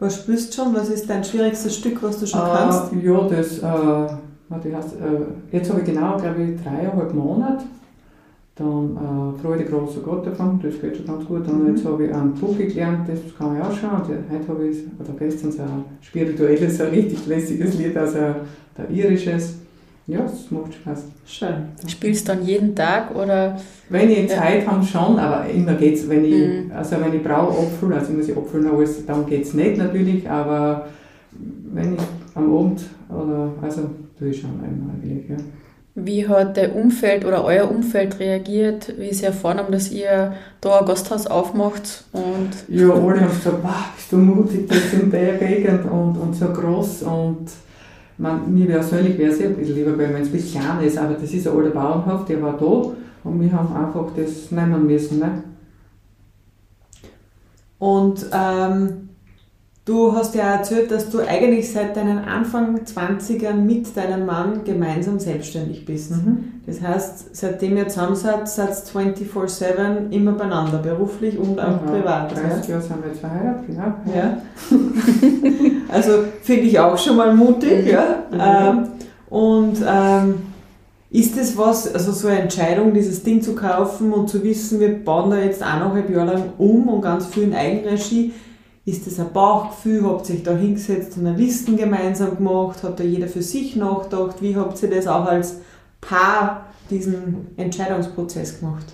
[0.00, 0.74] Was spürst du schon?
[0.74, 2.92] Was ist dein schwierigstes Stück, was du schon uh, kannst?
[3.00, 7.64] Ja, das, äh, heißt, äh, jetzt habe ich genau, glaube ich, dreieinhalb Monate
[8.56, 11.46] dann äh, Freude großer Gott davon, das geht schon ganz gut.
[11.46, 13.90] Und jetzt habe ich einen Profi gelernt, das kann ich auch schon.
[13.90, 18.90] Und heute habe ich, oder gestern so ein spirituelles, ein richtig lässiges Lied, also der
[18.90, 19.58] irisches.
[20.06, 21.04] Ja, es macht Spaß.
[21.26, 21.54] Schön.
[21.86, 23.58] Spielst du dann jeden Tag oder?
[23.88, 24.70] Wenn ich Zeit ja.
[24.70, 26.72] habe, schon, aber immer geht es, wenn ich, mhm.
[26.72, 29.76] also wenn ich brauche Apfel, also ich muss ich Apfel alles, dann geht es nicht
[29.76, 30.86] natürlich, aber
[31.72, 32.00] wenn ich
[32.36, 35.36] am Abend oder, also tue ich schon eigentlich, ja.
[35.98, 40.80] Wie hat der Umfeld oder euer Umfeld reagiert, wie sie erfahren haben, dass ihr da
[40.80, 42.04] ein Gasthaus aufmacht?
[42.12, 46.36] Und ja, alle haben gesagt, wow, bist du mutig, das in der Gegend und, und
[46.36, 47.46] so groß und
[48.18, 50.98] man, mir persönlich wäre es ja ein bisschen lieber, wenn es ein bisschen kleiner ist,
[50.98, 52.92] aber das ist ein alter Bauernhof, der war da
[53.24, 55.18] und wir haben einfach das nehmen müssen.
[55.18, 55.42] Ne?
[57.78, 59.05] Und ähm,
[59.86, 65.20] Du hast ja erzählt, dass du eigentlich seit deinen Anfang 20ern mit deinem Mann gemeinsam
[65.20, 66.10] selbstständig bist.
[66.10, 66.60] Mhm.
[66.66, 71.86] Das heißt, seitdem ihr zusammen seid, seid 24-7 immer beieinander, beruflich und auch mhm.
[71.86, 72.32] privat.
[72.34, 73.94] 30 Jahre sind wir jetzt verheiratet, genau.
[74.12, 74.38] Ja.
[75.94, 77.84] also finde ich auch schon mal mutig.
[77.84, 77.88] Mhm.
[77.88, 78.04] Ja.
[78.32, 78.40] Mhm.
[78.40, 78.88] Ähm,
[79.30, 80.34] und ähm,
[81.10, 85.04] ist das was, also so eine Entscheidung, dieses Ding zu kaufen und zu wissen, wir
[85.04, 88.32] bauen da jetzt eineinhalb Jahre lang um und ganz viel in Eigenregie,
[88.86, 90.04] ist das ein Bauchgefühl?
[90.04, 92.84] Habt ihr euch da hingesetzt und eine Listen gemeinsam gemacht?
[92.84, 94.40] Hat da jeder für sich nachgedacht?
[94.40, 95.56] Wie habt ihr das auch als
[96.00, 98.86] Paar, diesen Entscheidungsprozess gemacht?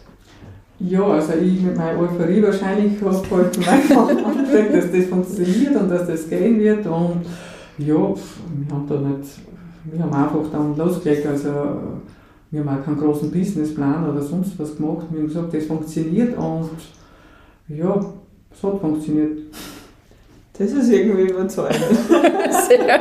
[0.81, 5.91] Ja, also ich mit meiner Euphorie wahrscheinlich habe halt einfach angelegt, dass das funktioniert und
[5.91, 6.87] dass das gehen wird.
[6.87, 7.27] Und
[7.77, 9.31] ja, wir haben da nicht,
[9.85, 11.27] wir haben einfach dann losgelegt.
[11.27, 11.51] Also
[12.51, 15.07] wir haben auch keinen großen Businessplan oder sonst was gemacht.
[15.11, 16.71] Wir haben gesagt, das funktioniert und
[17.69, 18.01] ja,
[18.51, 19.39] es hat funktioniert.
[20.63, 21.81] Das ist irgendwie überzeugend.
[22.69, 23.01] Sehr.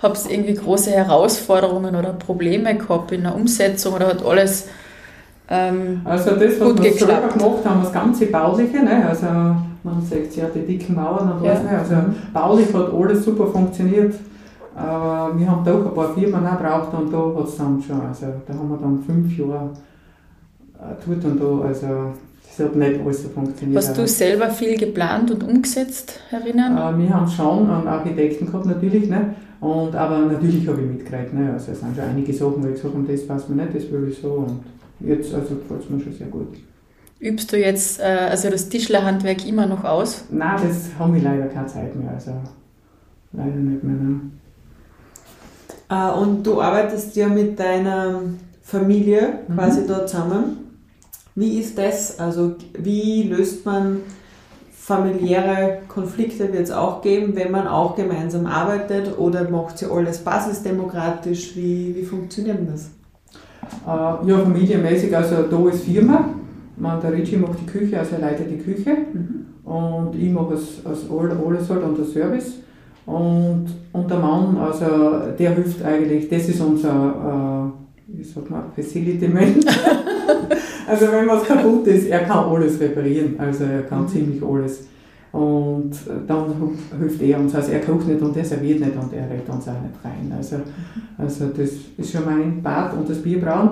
[0.00, 4.68] Habt ihr irgendwie große Herausforderungen oder Probleme gehabt in der Umsetzung oder hat alles
[5.50, 9.08] ähm, Also das, was wir selber gemacht haben, das ganze Bauliche, ne?
[9.08, 11.54] also man sagt ja die dicken Mauern und ja.
[11.54, 11.78] ne?
[11.80, 12.14] also mhm.
[12.32, 14.14] baulich hat alles super funktioniert.
[14.76, 18.00] Aber wir haben doch ein paar Firmen auch gebraucht und da hat es dann schon,
[18.00, 19.70] also da haben wir dann fünf Jahre
[20.74, 22.12] äh, tut und da, also
[22.58, 23.78] das hat nicht alles so funktioniert.
[23.78, 26.76] Hast du selber viel geplant und umgesetzt, erinnern?
[26.76, 29.34] Äh, wir haben schon einen Architekten gehabt, natürlich, ne?
[29.60, 31.34] Und, aber natürlich habe ich mitgeredet.
[31.34, 31.52] Ne?
[31.52, 33.90] Also es sind schon einige Sachen, wo ich gesagt habe, das passt mir nicht, das
[33.90, 34.32] will ich so.
[34.46, 34.60] Und
[35.00, 36.56] jetzt also gefällt es mir schon sehr gut.
[37.20, 40.24] Übst du jetzt äh, also das Tischlerhandwerk immer noch aus?
[40.30, 42.12] Nein, das haben wir leider keine Zeit mehr.
[42.12, 42.30] Also
[43.32, 43.96] leider nicht mehr.
[43.96, 44.20] Ne?
[45.90, 48.20] Äh, und du arbeitest ja mit deiner
[48.62, 49.54] Familie Mhm.
[49.54, 50.67] quasi dort zusammen.
[51.38, 52.18] Wie ist das?
[52.18, 53.98] Also wie löst man
[54.72, 60.18] familiäre Konflikte wird es auch geben, wenn man auch gemeinsam arbeitet oder macht sie alles
[60.18, 61.54] basisdemokratisch?
[61.54, 62.90] Wie, wie funktioniert das?
[63.86, 66.30] Äh, ja, familienmäßig, also da ist Firma.
[66.76, 68.96] Man, der Ricci macht die Küche, also er leitet die Küche.
[69.64, 72.54] Und ich mache es alles halt und der Service.
[73.06, 74.86] Und, und der Mann, also
[75.38, 79.54] der hilft eigentlich, das ist unser, äh, wie sagt man, Facility Man.
[80.86, 84.88] also wenn was kaputt ist, er kann alles reparieren, also er kann ziemlich alles.
[85.30, 85.90] Und
[86.26, 86.54] dann
[86.98, 89.68] hilft er uns, also er kocht nicht und er serviert nicht und er redet uns
[89.68, 90.32] auch nicht rein.
[90.34, 90.56] Also,
[91.18, 93.70] also das ist schon mein Bad und das Bierbrauen.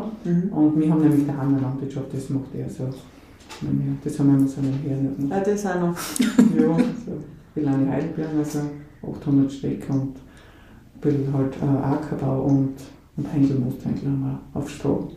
[0.50, 2.84] Und wir haben nämlich die Landwirtschaft, das macht er so.
[4.04, 5.40] Das haben wir immer so nebenher nicht gemacht.
[5.40, 5.96] Ah, das auch noch.
[6.60, 7.12] Ja, so
[7.54, 8.60] Belane Heidelbeeren, also
[9.02, 12.74] 800 Stück und ein bisschen halt äh, Ackerbau und,
[13.16, 14.20] und Händel, Mosthändel haben
[14.52, 15.08] wir auf Stroh.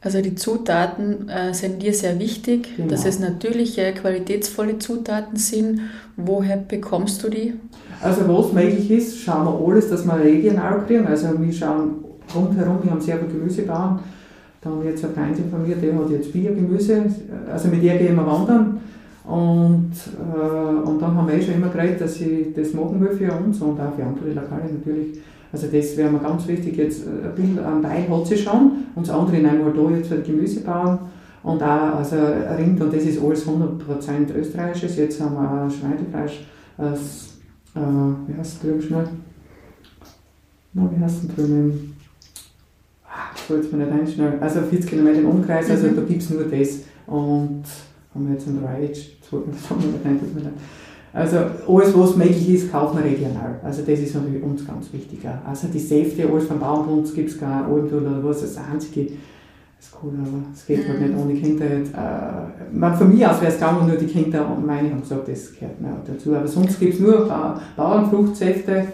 [0.00, 2.90] Also die Zutaten äh, sind dir sehr wichtig, Genau.
[2.90, 5.80] dass es natürliche, qualitätsvolle Zutaten sind.
[6.16, 7.54] Woher bekommst du die?
[8.00, 11.06] Also was möglich ist, schauen wir alles, dass wir regional kriegen.
[11.06, 12.04] Also wir schauen
[12.34, 14.00] rundherum, wir haben sehr viele Gemüsebauern.
[14.60, 17.04] Da haben wir jetzt eine Freundin von mir, die hat jetzt Biergemüse,
[17.52, 18.80] also mit der gehen wir wandern.
[19.24, 19.92] Und,
[20.34, 23.32] äh, und dann haben wir eh schon immer geredet, dass ich das machen will für
[23.32, 25.18] uns und auch für andere Lokale natürlich.
[25.56, 26.76] Also das wäre mir ganz wichtig.
[26.76, 29.96] Jetzt äh, ein bisschen am Teil hat sie schon und das andere nehmen wir da
[29.96, 30.98] jetzt für die Gemüsebauern.
[31.42, 32.16] Und auch also
[32.58, 34.96] Rind, und das ist alles 100% österreichisches.
[34.98, 36.44] Jetzt haben wir auch Schweinefleisch
[36.76, 37.38] aus,
[37.74, 39.08] äh, wie heißt es drüben schnell?
[40.74, 41.96] Na, wie heißt es drüben?
[43.06, 44.38] Ah, Ich wollte es mir nicht ein schnell.
[44.38, 46.80] Also 40 Kilometer im Umkreis, also da gibt es nur das.
[47.06, 47.64] Und
[48.14, 50.52] haben wir jetzt ein Dry Age, das das haben wir nicht tut mir leid.
[51.16, 53.58] Also alles, was möglich ist, kaufen wir regional.
[53.62, 55.20] Also das ist uns ganz wichtig.
[55.26, 55.48] auch.
[55.48, 59.06] Also die Säfte, alles vom Bauernbund gibt es gar nicht oder was, das einzige.
[59.78, 61.64] Das ist cool, aber es geht halt nicht ohne Kinder.
[61.78, 65.00] Jetzt, Äh, man, von mir aus wäre es gegangen, nur die Kinder und meine haben
[65.00, 66.34] gesagt, das gehört mir auch dazu.
[66.34, 68.86] Aber sonst gibt es nur Ba- Bauernfruchtsäfte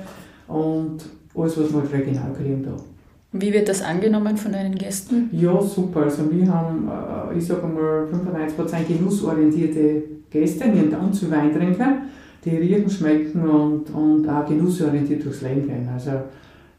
[0.48, 0.98] und
[1.34, 2.76] alles, was wir halt regional kriegen da.
[3.32, 5.28] Wie wird das angenommen von deinen Gästen?
[5.32, 6.02] Ja, super.
[6.04, 6.88] Also wir haben,
[7.32, 10.64] äh, ich sage mal, 95% genussorientierte Gäste.
[10.64, 11.92] Haben ganz viel Wein trinken,
[12.44, 15.88] die riechen, schmecken und, und auch genussorientiert durchs Leben gehen.
[15.92, 16.10] Also,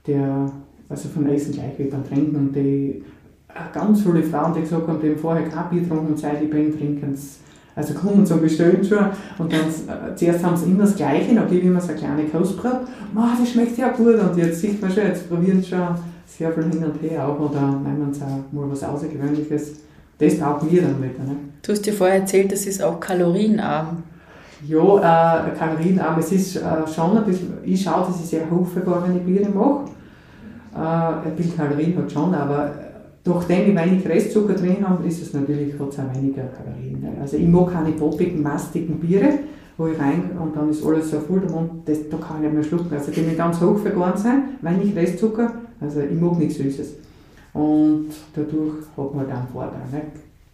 [0.07, 0.51] der,
[0.89, 2.35] also von Essen gleich wie beim Trinken.
[2.35, 3.03] Und die,
[3.49, 6.41] äh, ganz viele Frauen, die gesagt haben, die haben vorher kein Bier getrunken und seit
[6.41, 7.43] ich bin, trinken sie.
[7.75, 9.05] Also kommen zum Bestellen schon.
[9.39, 11.99] Und dann äh, zuerst haben sie immer das Gleiche, dann gebe ich immer so eine
[11.99, 12.81] kleine Kostprobe.
[13.13, 14.15] Ma, das schmeckt ja gut.
[14.19, 15.87] Und jetzt sieht man schon, jetzt probieren sie schon
[16.25, 19.81] sehr viel hin und her auch oder nehmen sie auch mal was Außergewöhnliches.
[20.17, 21.23] Das taugt mir dann wieder.
[21.23, 21.35] Ne?
[21.61, 24.03] Du hast dir vorher erzählt, das ist auch kalorienarm.
[24.67, 26.61] Ja, äh, kalorienarm, es ist äh,
[26.93, 29.85] schon ein bisschen, ich schaue, dass ich sehr hochvergorene Biere mache.
[30.73, 32.71] Äh, ein bisschen Kalorien hat schon, aber
[33.25, 37.01] nachdem ich wenig Restzucker drin habe, ist es natürlich, auch weniger Kalorien.
[37.01, 37.11] Ne?
[37.21, 39.39] Also ich mag keine poppigen, mastigen Biere,
[39.77, 42.43] wo ich rein und dann ist alles so voll der Mund, das, da kann ich
[42.43, 42.93] nicht mehr schlucken.
[42.93, 46.93] Also die müssen ganz hoch vergoren sein, wenig Restzucker, also ich mag nichts Süßes.
[47.53, 50.01] Und dadurch hat man dann Vorteil, ne?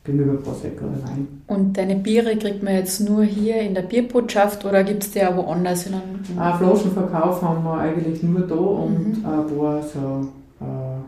[0.03, 1.41] gegenüber Prosecco oder Wein.
[1.47, 5.23] Und deine Biere kriegt man jetzt nur hier in der Bierbotschaft oder gibt es die
[5.23, 5.87] auch woanders?
[5.87, 10.27] In einem, Äh, Flaschenverkauf haben wir eigentlich nur da und ein paar so,
[10.61, 10.99] äh,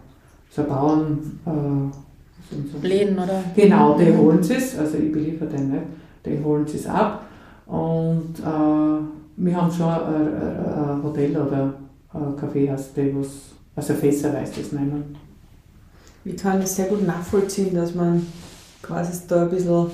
[0.49, 1.39] so Bauern.
[1.45, 1.95] Äh,
[2.71, 2.85] so.
[2.85, 3.43] Läden oder?
[3.55, 5.83] Genau, die holen es, also ich beliefere den nicht,
[6.25, 7.25] die holen es ab.
[7.65, 9.01] Und äh,
[9.37, 11.73] wir haben schon ein, ein, Hotel oder
[12.13, 13.27] ein Kaffeehaus, die was,
[13.73, 15.15] also Fässer weiß das nehmen.
[16.23, 18.27] Ich kann das sehr gut nachvollziehen, dass man
[18.81, 19.87] quasi da ein bisschen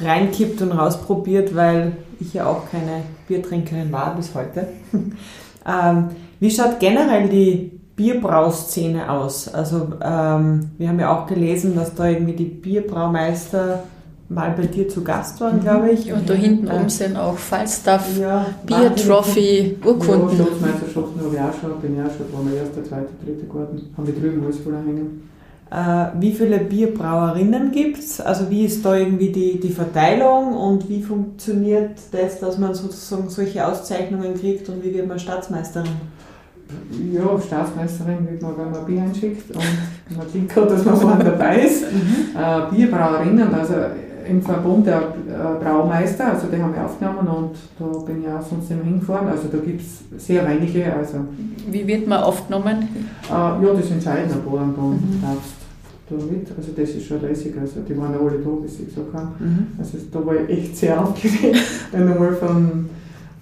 [0.00, 4.68] reinkippt und rausprobiert, weil ich ja auch keine Biertrinkerin war bis heute.
[5.66, 6.08] ähm,
[6.40, 9.48] wie schaut generell die Bierbrauszene aus?
[9.48, 13.84] Also ähm, wir haben ja auch gelesen, dass da irgendwie die Bierbraumeister
[14.28, 16.12] mal bei dir zu Gast waren, glaube ich.
[16.12, 20.34] Und da hinten Äh, oben sind auch Falstaff, ja, Bier, Trophy, Ja, Urkunden.
[20.34, 23.82] Staatsmeisterschaften habe ich auch schon, bin ich auch schon, waren wir erster, zweiter, dritter Garten,
[23.96, 25.28] haben wir drüben alles voll hängen.
[25.74, 28.20] Äh, wie viele Bierbrauerinnen gibt es?
[28.20, 33.28] Also wie ist da irgendwie die, die Verteilung und wie funktioniert das, dass man sozusagen
[33.28, 35.88] solche Auszeichnungen kriegt und wie wird man Staatsmeisterin?
[37.12, 41.24] ja, Staatsmeisterin wird man, wenn man Bier einschickt und man Glück hat, dass man vorne
[41.24, 41.84] dabei ist.
[42.34, 43.74] Äh, Bierbrauerinnen, also
[44.28, 48.42] im Verbund der äh, Braumeister, also die haben wir aufgenommen und da bin ich auch
[48.42, 49.28] sonst immer hingefahren.
[49.28, 50.92] Also da gibt es sehr wenige.
[50.92, 51.18] Also,
[51.70, 52.88] Wie wird man aufgenommen?
[53.28, 55.53] äh, ja, das entscheiden ein paar und dann darfst
[56.08, 56.48] du mit.
[56.56, 57.54] Also das ist schon lässig.
[57.60, 59.28] Also die waren alle da, bis ich gesagt habe.
[59.38, 59.66] Mhm.
[59.78, 61.58] Also da war ich echt sehr aufgeregt,
[61.92, 62.86] wenn du mal von,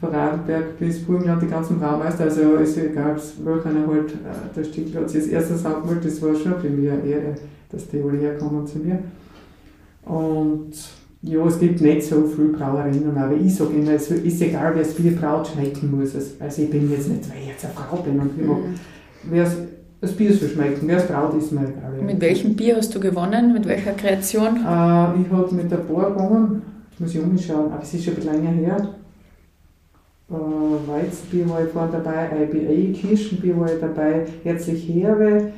[0.00, 4.64] von Radenberg bis Burgenland die ganzen Braumeister, also es gab es welchen halt äh, der
[4.64, 7.34] Sticklotz als erstes angemeldet, das war schon für mich eine Ehre,
[7.70, 8.98] dass die alle herkommen zu mir.
[10.04, 10.72] Und
[11.22, 14.82] ja, es gibt nicht so viele Brauerinnen, aber ich sage immer, es ist egal, wer
[14.82, 16.40] das Bier braut, schmecken muss es.
[16.40, 18.58] Also ich bin jetzt nicht, weil ich jetzt eine Frau bin und ich mag,
[19.30, 19.46] wer
[20.02, 22.02] das Bier soll schmecken, wer es braut, ist mir egal.
[22.02, 23.52] Mit welchem Bier hast du gewonnen?
[23.52, 24.56] Mit welcher Kreation?
[24.56, 28.14] Äh, ich habe mit der Bar gewonnen, jetzt muss ich umschauen, aber es ist schon
[28.14, 28.88] ein bisschen länger her.
[30.28, 35.52] Äh, Weizenbier war ich vorhin dabei, IBA, Kirschenbier war ich dabei, Herzlich Herbe,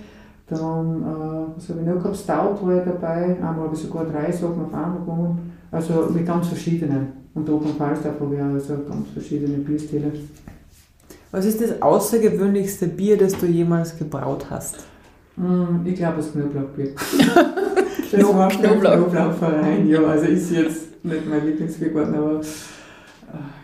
[0.46, 4.04] dann, äh, was habe ich noch gehabt, Stout war ich dabei, einmal habe ich sogar
[4.04, 7.24] drei Sachen auf einmal gewonnen, also mit ganz verschiedenen.
[7.32, 10.12] Und oben im Falstaff habe ich auch also ganz verschiedene Bierstile.
[11.34, 14.76] Was ist das außergewöhnlichste Bier, das du jemals gebraut hast?
[15.34, 16.90] Mm, ich glaube, das Knoblauchbier.
[18.12, 18.92] das war Knoblauch.
[18.92, 22.40] Knoblauchverein, ja, also ist jetzt nicht mein Lieblingsbier geworden, aber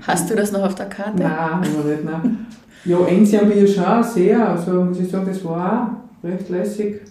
[0.02, 1.22] Hast du das noch auf der Karte?
[1.22, 2.04] Nein, haben wir nicht.
[2.04, 2.46] Nein.
[2.84, 4.48] Ja, Enzianbier schon sehr.
[4.48, 7.02] Also muss ich sagen, das war auch recht lässig.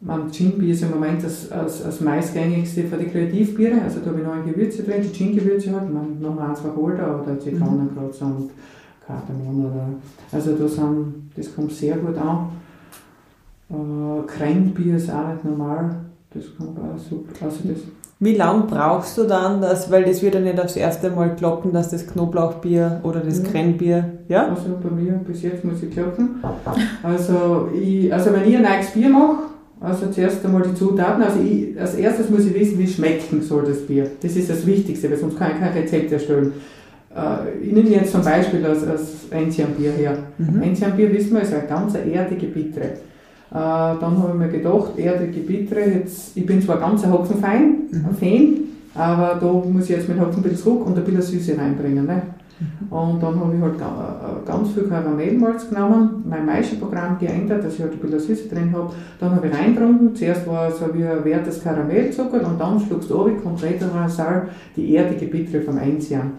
[0.00, 3.82] Man, Gin-Bier ist im Moment das, das, das meistgängigste für die Kreativbiere.
[3.82, 5.92] Also da habe ich neue Gewürze drin, die Gin-Gewürze halt.
[5.92, 8.50] Man, Nummer eins Wacholder oder Zitronengratz und
[9.06, 9.66] Kardamom.
[9.66, 9.88] Oder,
[10.32, 12.48] also da sind, das kommt sehr gut an.
[13.70, 15.96] Äh, Kränbier ist auch nicht normal.
[16.32, 17.32] Das kommt auch super.
[17.44, 17.78] Also das,
[18.20, 21.72] Wie lange brauchst du dann das, weil das wird ja nicht aufs erste Mal kloppen,
[21.72, 23.42] dass das Knoblauchbier oder das.
[23.42, 24.48] Krennbier, ja?
[24.48, 26.42] Also bei mir bis jetzt muss ich klopfen.
[27.02, 29.44] Also, ich, also wenn ich ein neues Bier mache,
[29.80, 33.64] also zuerst einmal die Zutaten, also ich, als erstes muss ich wissen, wie schmecken soll
[33.64, 34.10] das Bier.
[34.22, 36.52] Das ist das Wichtigste, weil sonst kann ich kein Rezept erstellen.
[37.16, 40.18] Äh, ich nehme jetzt zum Beispiel das, das Enzianbier her.
[40.38, 40.62] Mhm.
[40.62, 42.84] Enzianbier, wissen wir, ist eine ganz erdige Bittere.
[42.84, 42.94] Äh,
[43.50, 48.16] dann habe ich mir gedacht, erdige Bittere, jetzt, ich bin zwar ganz ein Hopfenfein, ein
[48.18, 48.56] Fan,
[48.94, 52.06] aber da muss ich jetzt mit Hopfen ein bisschen zurück und ein bisschen Süße reinbringen.
[52.06, 52.22] Ne?
[52.88, 57.82] Und dann habe ich halt äh, ganz viel Karamellmalz genommen, mein Maischeprogramm geändert, dass ich
[57.82, 58.92] halt ein bisschen Süße drin habe.
[59.20, 63.10] Dann habe ich reingetrunken, zuerst war es so wie ein wertes Karamellzucker und dann schluckst
[63.10, 66.32] du runter, kommt Retrasal, die erdige Bittere vom Enzian.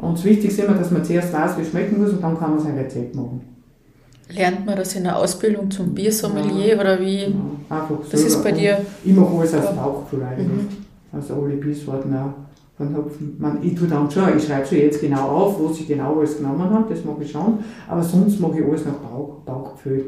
[0.00, 2.38] Und das Wichtigste ist immer, dass man zuerst weiß, wie es schmecken muss und dann
[2.38, 3.42] kann man sein Rezept machen.
[4.30, 7.22] Lernt man das in der Ausbildung zum Biersommelier oder wie?
[7.22, 7.30] Ja,
[7.68, 8.78] einfach Das ist bei dir.
[9.04, 10.46] Ich mache alles aus Bauchgefühl eigentlich.
[10.46, 10.68] Mhm.
[11.12, 12.32] Also alle Biersorten auch.
[12.76, 13.36] Von Hopfen.
[13.38, 16.38] Man, ich tue dann schon, ich schreibe schon jetzt genau auf, was ich genau alles
[16.38, 17.58] genommen habe, das mache ich schon.
[17.86, 20.04] Aber sonst mache ich alles nach Bauch, Bauchgefühl.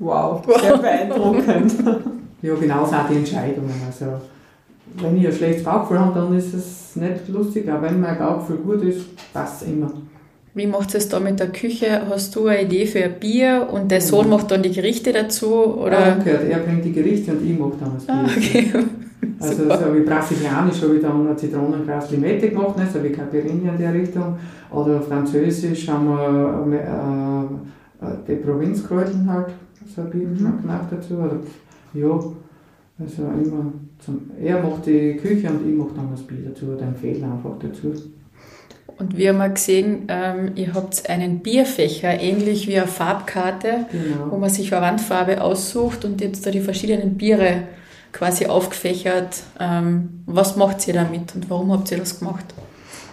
[0.00, 1.74] Wow, sehr beeindruckend.
[2.42, 3.74] Ja, genau so auch die Entscheidungen.
[3.86, 4.06] Also,
[4.96, 8.56] wenn ich ein schlechtes Bauchgefühl habe, dann ist es nicht lustig, aber wenn mein Bauchgefühl
[8.58, 9.00] gut ist,
[9.32, 9.92] passt es immer.
[10.54, 12.02] Wie macht es da mit der Küche?
[12.08, 15.46] Hast du eine Idee für ein Bier und der Sohn macht dann die Gerichte dazu?
[15.76, 16.16] Oder?
[16.16, 18.14] Umgekehrt, er bringt die Gerichte und ich mache dann das Bier.
[18.14, 18.72] Ah, okay.
[19.38, 19.78] Also Super.
[19.78, 23.78] so wie brasilianisch habe ich dann ein Zitronengras Limette gemacht, ne, so wie Caipirinha in
[23.78, 24.36] der Richtung.
[24.70, 26.06] Oder französisch haben
[26.70, 27.50] wir
[28.02, 29.48] äh, äh, die Provinzkräuteln halt,
[29.94, 30.62] so ein bisschen Mhm.
[30.62, 31.14] gemacht dazu.
[31.14, 31.36] Oder,
[31.94, 33.72] ja, also immer
[34.04, 37.52] zum, er macht die Küche und ich mache dann das Bier dazu oder empfehle einfach
[37.60, 37.92] dazu.
[38.98, 44.24] Und wir haben auch gesehen, ähm, ihr habt einen Bierfächer, ähnlich wie eine Farbkarte, wo
[44.26, 44.38] Genau.
[44.38, 47.62] man sich eine Wandfarbe aussucht und jetzt da die verschiedenen Biere
[48.12, 49.42] quasi aufgefächert.
[49.58, 52.44] Ähm, was macht ihr damit und warum habt ihr das gemacht?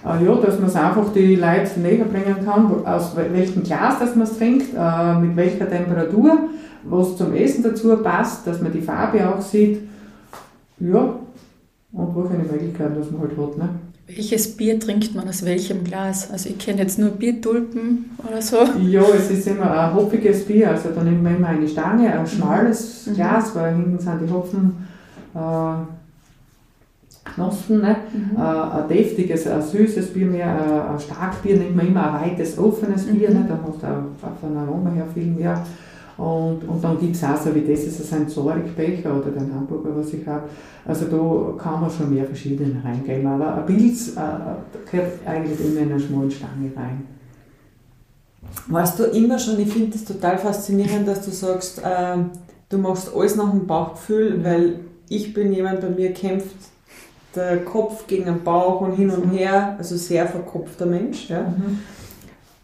[0.05, 3.63] Äh, ja, dass man es einfach die Leute näher bringen kann, wo- aus wel- welchem
[3.63, 6.37] Glas man es trinkt, äh, mit welcher Temperatur,
[6.83, 9.79] was zum Essen dazu passt, dass man die Farbe auch sieht.
[10.79, 11.15] Ja,
[11.93, 13.57] und welche Möglichkeiten, dass man halt hat.
[13.57, 13.69] Ne?
[14.07, 16.31] Welches Bier trinkt man aus welchem Glas?
[16.31, 18.57] Also ich kenne jetzt nur Biertulpen oder so.
[18.87, 22.25] Ja, es ist immer ein hopfiges Bier, also da nimmt man immer eine Stange, ein
[22.27, 23.13] schmales Mhm.
[23.15, 24.87] Glas, weil hinten sind die Hopfen
[25.35, 27.95] äh, Knospen, ne?
[28.13, 28.37] Mhm.
[28.37, 32.57] Äh, ein deftiges, ein süßes Bier mehr, äh, ein Starkbier nimmt man immer ein weites,
[32.57, 33.35] offenes Bier, Mhm.
[33.35, 33.45] ne?
[33.49, 35.65] da hast du auch von der Aroma her viel mehr.
[36.17, 39.95] Und, und dann gibt es auch so wie das, ist ein Zorigbecher oder den Hamburger,
[39.95, 40.49] was ich habe.
[40.83, 44.21] Also da kann man schon mehr verschiedene reingeben, aber ein Pilz äh,
[44.89, 47.03] gehört eigentlich immer in eine schmale Stange rein.
[48.67, 52.31] Warst du immer schon, ich finde das total faszinierend, dass du sagst, ähm,
[52.69, 56.55] du machst alles nach dem Bauchgefühl, weil ich bin jemand, bei mir kämpft
[57.35, 61.29] der Kopf gegen den Bauch und hin und her, also sehr verkopfter Mensch.
[61.29, 61.53] Ja.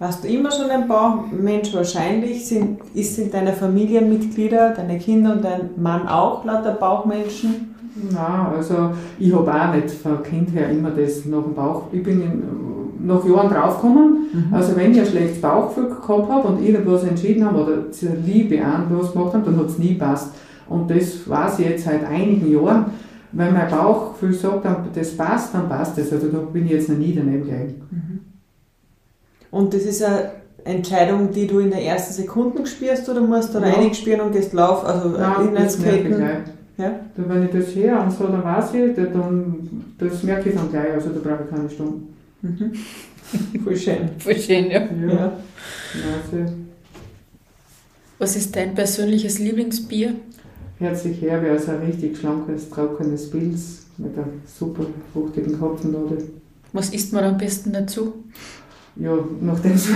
[0.03, 1.73] Warst du immer schon ein Bauchmensch?
[1.73, 7.73] Wahrscheinlich sind, ist, sind deine Familienmitglieder, deine Kinder und dein Mann auch lauter Bauchmenschen?
[8.11, 11.83] Nein, also ich habe auch nicht von Kind her immer das nach dem Bauch.
[11.93, 14.27] Ich bin in, nach Jahren draufgekommen.
[14.33, 14.53] Mhm.
[14.53, 18.61] Also wenn ich ein schlechtes Bauchgefühl gehabt habe und irgendwas entschieden habe oder zur Liebe
[18.61, 20.33] an was gemacht habe, dann hat es nie passt.
[20.67, 22.87] Und das weiß ich jetzt seit einigen Jahren.
[23.31, 26.11] Wenn mein Bauchgefühl sagt, das passt, dann passt es.
[26.11, 27.81] Also da bin ich jetzt noch nie daneben gegangen.
[27.89, 28.12] Mhm.
[29.53, 30.31] Und das ist eine
[30.63, 33.65] Entscheidung, die du in der ersten Sekunde spürst oder musst du ja.
[33.65, 36.21] einspüren und gehst lauf, also Nein, Inlineskaten?
[36.75, 36.99] Ja?
[37.15, 40.71] Da, wenn ich das her und so, dann weiß ich, dann, das merke ich dann
[40.71, 41.99] gleich, also da brauche ich keine Stunde.
[42.41, 42.73] Mhm.
[43.63, 44.09] Voll schön.
[44.17, 44.79] Voll schön, ja.
[44.79, 45.13] ja.
[45.13, 45.33] ja.
[48.17, 50.15] Was ist dein persönliches Lieblingsbier?
[50.79, 56.17] Herzlich herbe, also ein richtig schlankes, trockenes Pilz mit einer super fruchtigen Kopfnode.
[56.71, 58.13] Was isst man am besten dazu?
[58.95, 59.87] Ja, nachdem es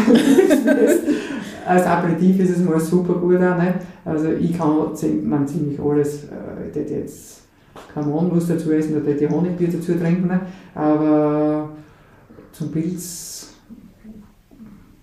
[1.67, 3.75] als Aperitif ist es mal super gut auch, ne?
[4.05, 4.75] Also ich kann
[5.23, 7.41] man ziemlich alles, äh, ich hätte jetzt
[7.93, 10.39] kein Mohnwurst dazu essen oder die Honigbier dazu trinken, ne?
[10.73, 11.69] aber
[12.51, 13.49] zum Pilz,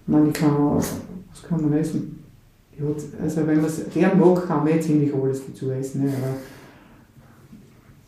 [0.07, 2.25] man, ich kann, was kann man essen?
[2.79, 2.87] Ja,
[3.23, 6.11] also wenn man es gern mag, kann man ziemlich alles dazu essen, ne?
[6.11, 6.35] aber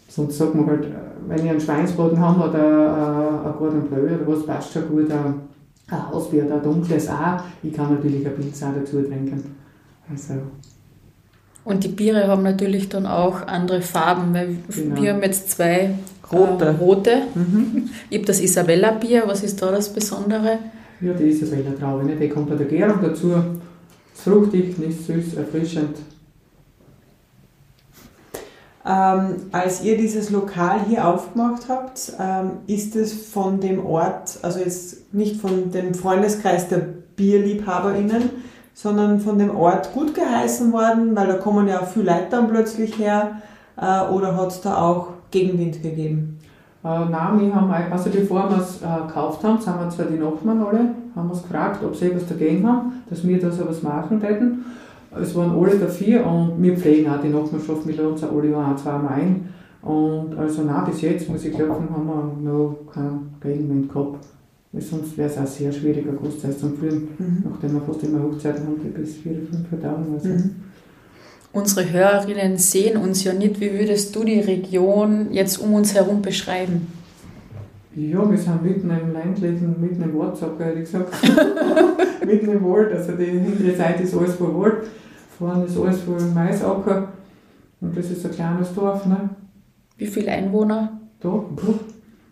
[0.09, 0.89] sonst sagt man halt,
[1.29, 5.11] wenn ich einen Schweinsbraten habe oder äh, einen guten Blöd oder was, passt schon gut,
[5.11, 5.15] äh,
[5.89, 7.41] ein Hausbier ein dunkles auch.
[7.63, 9.57] Ich kann natürlich ein Pilz auch dazu trinken.
[10.11, 10.35] Also.
[11.65, 15.01] Und die Biere haben natürlich dann auch andere Farben, weil genau.
[15.01, 15.95] wir haben jetzt zwei
[16.33, 16.65] rote.
[16.65, 17.23] Äh, rote.
[17.35, 17.91] Mhm.
[18.11, 20.59] Ich habe das Isabella-Bier, was ist da das Besondere?
[21.01, 22.17] Ja, die Isabella-Traube, ne?
[22.17, 23.35] die kommt bei der Gärung dazu.
[24.15, 25.97] Fruchtig, nicht süß, erfrischend.
[28.89, 34.61] Ähm, als ihr dieses Lokal hier aufgemacht habt, ähm, ist es von dem Ort, also
[34.61, 36.83] jetzt nicht von dem Freundeskreis der
[37.17, 38.31] BierliebhaberInnen,
[38.75, 42.49] sondern von dem Ort gut geheißen worden, weil da kommen ja auch viele Leute dann
[42.49, 43.43] plötzlich her,
[43.77, 46.39] äh, oder hat es da auch Gegenwind gegeben?
[46.85, 50.19] Äh, nein, wir haben, also bevor wir es äh, gekauft haben, sind wir zwar die
[50.19, 53.83] Nachbarn alle, haben uns gefragt, ob sie was dagegen haben, dass wir da so was
[53.83, 54.65] machen täten.
[55.21, 58.51] Es waren alle dafür und wir pflegen auch die Nachbarschaft, wir laden uns auch alle
[58.51, 59.49] Jahre ein, zweimal ein.
[59.83, 64.27] Und also nein, bis jetzt, muss ich glauben, haben wir noch keinen Gegenwind gehabt.
[64.73, 67.45] Weil sonst wäre es auch sehr schwierig, eine Großzeit zu führen, mhm.
[67.49, 70.05] nachdem wir fast immer Hochzeiten haben, die bis vier, fünf Tage.
[70.13, 70.29] Also.
[70.29, 70.57] Mhm.
[71.53, 73.61] Unsere Hörerinnen sehen uns ja nicht.
[73.61, 76.89] Wie würdest du die Region jetzt um uns herum beschreiben?
[77.95, 81.15] Ja, wir sind mitten im ländlichen, mitten im Waldsack, hätte ich gesagt.
[82.27, 84.75] mitten im Wald, also die hintere Seite ist alles voll Wald.
[85.39, 87.09] Vorne ist alles voll Maisacker.
[87.81, 89.05] Und das ist ein kleines Dorf.
[89.07, 89.31] Ne?
[89.99, 91.01] Wie viele Einwohner?
[91.21, 91.75] Da, puh,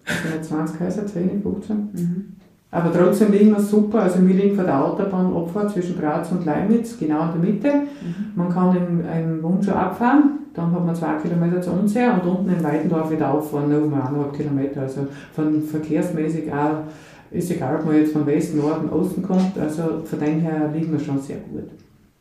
[0.07, 1.77] also 20 Häuser, 10, 15.
[1.77, 2.25] Mhm.
[2.71, 4.03] Aber trotzdem liegen wir super.
[4.03, 7.73] Also wir liegen vor der Autobahnabfahrt zwischen Graz und Leimitz, genau in der Mitte.
[7.75, 8.33] Mhm.
[8.35, 12.29] Man kann in, in Wunschau abfahren, dann hat man zwei Kilometer zu uns her und
[12.29, 14.83] unten in Weidendorf wieder auffahren, noch um eineinhalb Kilometer.
[14.83, 16.83] Also von verkehrsmäßig auch,
[17.31, 19.57] ist egal, ob man jetzt von Westen, Norden, Osten kommt.
[19.59, 21.71] Also von dem her liegen wir schon sehr gut.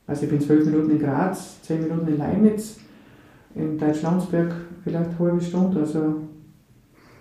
[0.07, 2.77] Also ich bin zwölf Minuten in Graz, zehn Minuten in Leimitz,
[3.55, 5.79] in Deutschlandsberg vielleicht eine halbe Stunde.
[5.79, 6.15] Also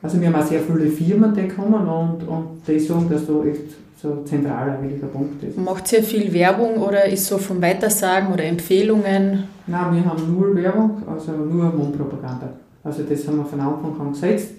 [0.02, 3.44] also wir haben auch sehr viele Firmen, die kommen und, und die sagen, dass da
[3.44, 5.56] echt so zentral eigentlich ein Punkt ist.
[5.56, 9.44] Macht sehr viel Werbung oder ist so vom Weitersagen oder Empfehlungen?
[9.68, 12.48] Nein, wir haben null Werbung, also nur Mundpropaganda.
[12.82, 14.50] Also das haben wir von Anfang an gesetzt.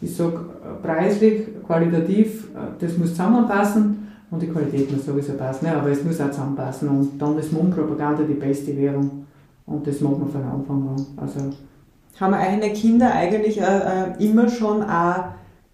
[0.00, 0.38] Ich sage,
[0.80, 2.46] preislich, qualitativ,
[2.78, 4.03] das muss zusammenpassen
[4.34, 8.24] und die Qualität muss sowieso passen, aber es muss auch zusammenpassen und dann ist Mundpropaganda
[8.24, 9.26] die beste Währung
[9.66, 11.06] und das machen wir von Anfang an.
[11.16, 11.40] Also
[12.20, 15.24] haben eigene Kinder eigentlich äh, äh, immer schon auch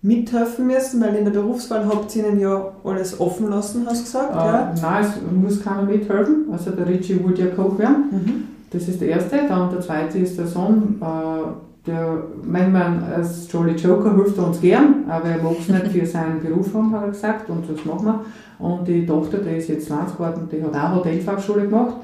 [0.02, 4.04] mithelfen müssen, weil in der Berufswahl habt ihr ihnen ja alles offen lassen, hast du
[4.04, 4.32] gesagt?
[4.32, 4.74] Äh, ja?
[4.80, 6.46] Nein, es muss keiner mithelfen.
[6.50, 8.04] Also der Richie wollte ja Koch werden.
[8.10, 8.44] Mhm.
[8.70, 9.36] Das ist der erste.
[9.48, 11.00] Dann der zweite ist der Sohn.
[11.02, 15.68] Äh, der, mein Mann als Jolly Joker hilft er uns gern, aber er mag es
[15.68, 18.24] nicht für seinen Beruf haben, hat er gesagt, und das machen wir.
[18.58, 21.94] Und die Tochter, die ist jetzt 20 geworden, die hat auch Hotelfachschule gemacht.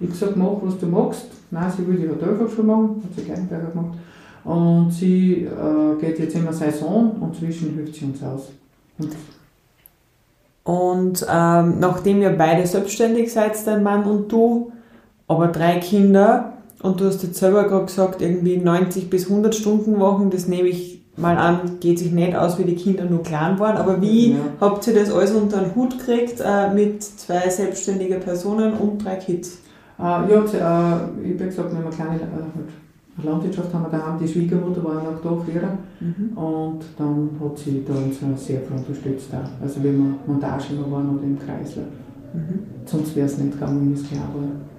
[0.00, 1.26] Ich habe gesagt, mach was du magst.
[1.50, 3.98] Nein, sie will die Hotelfachschule machen, hat sie Gleichberger gemacht.
[4.44, 8.50] Und sie äh, geht jetzt immer Saison und zwischen hilft sie uns aus.
[8.98, 9.16] Und,
[10.64, 14.72] und ähm, nachdem ihr beide selbstständig seid, dein Mann und du,
[15.28, 19.98] aber drei Kinder, und du hast jetzt selber gerade gesagt, irgendwie 90 bis 100 Stunden
[19.98, 23.58] Wochen, das nehme ich mal an, geht sich nicht aus, wie die Kinder nur klein
[23.58, 23.76] waren.
[23.76, 24.38] Aber wie ja.
[24.60, 29.16] habt ihr das alles unter den Hut gekriegt äh, mit zwei selbstständigen Personen und drei
[29.16, 29.58] Kids?
[29.98, 30.34] Äh, ja, äh,
[31.24, 34.18] ich habe gesagt, wenn wir kleine, äh, Landwirtschaft haben wir daheim.
[34.18, 35.78] Die Schwiegermutter war noch da früher.
[36.00, 36.36] Mhm.
[36.36, 39.30] Und dann hat sie da uns auch sehr viel unterstützt.
[39.32, 39.62] Auch.
[39.62, 41.84] Also wenn wir Montagen waren oder im Kreisler.
[42.34, 42.58] Mhm.
[42.84, 44.75] Sonst wäre es nicht gegangen, es klar war.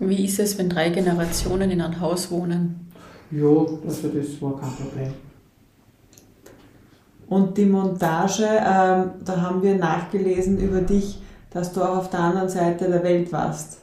[0.00, 2.90] Wie ist es, wenn drei Generationen in einem Haus wohnen?
[3.30, 5.12] Ja, also das war kein Problem.
[7.28, 12.20] Und die Montage, ähm, da haben wir nachgelesen über dich, dass du auch auf der
[12.20, 13.78] anderen Seite der Welt warst.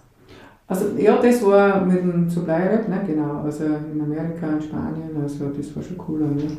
[0.67, 3.41] Also ja, das war mit dem Supply-Rap, ne, genau.
[3.43, 6.21] Also in Amerika, in Spanien, also das war schon cool.
[6.37, 6.49] Ja.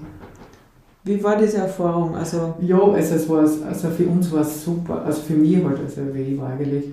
[1.05, 2.15] Wie war diese Erfahrung?
[2.15, 5.79] Also, Ja, also, es war, also für uns war es super, also für mich halt,
[5.81, 6.85] also wie ich war eigentlich,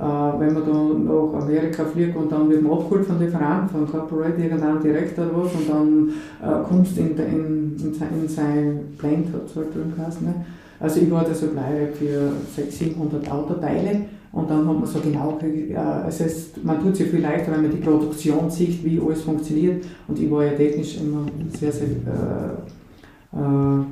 [0.00, 4.40] wenn man dann nach Amerika fliegt und dann wird man abgeholt von Lieferanten, von Corporate
[4.40, 6.08] irgendeinem direkt oder was und dann
[6.42, 10.34] äh, kommst in, in, in, sein, in sein Plant, hat es halt drüben geheißen, ne?
[10.78, 14.00] Also ich war da so bleibe für 600, 700 Autoteile
[14.32, 17.62] und dann hat man so genau, äh, also es, man tut sich viel leichter, wenn
[17.62, 21.26] man die Produktion sieht, wie alles funktioniert und ich war ja technisch immer
[21.58, 23.84] sehr, sehr äh, äh,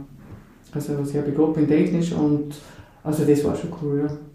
[0.73, 2.55] also sehr begabt bin technisch und
[3.03, 4.28] also das war schon cool, ja.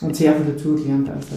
[0.00, 1.28] Und sehr viel dazu gelernt, also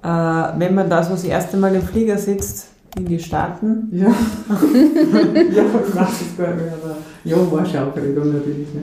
[0.00, 0.54] überall.
[0.54, 4.08] äh, wenn man da so das erste Mal im Flieger sitzt, in die Staaten, Ja.
[4.08, 4.10] ja,
[4.48, 8.74] ich weiß es gar nicht mehr, aber ja, war schon Aufregung natürlich.
[8.74, 8.82] Ne?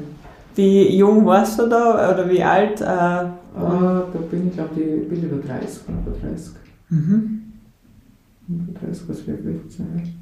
[0.56, 2.80] wie jung warst du da oder wie alt?
[2.82, 6.54] Äh, Äh, da bin ich, glaube ich, bin über 30, über 30.
[6.90, 7.42] mhm.
[8.48, 10.14] Über 30, was wäre gewesen sein.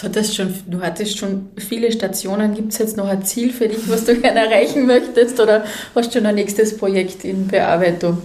[0.00, 2.54] Du hattest schon, du hattest schon viele Stationen.
[2.54, 5.40] Gibt es jetzt noch ein Ziel für dich, was du gerne erreichen möchtest?
[5.40, 8.18] Oder hast du schon ein nächstes Projekt in Bearbeitung?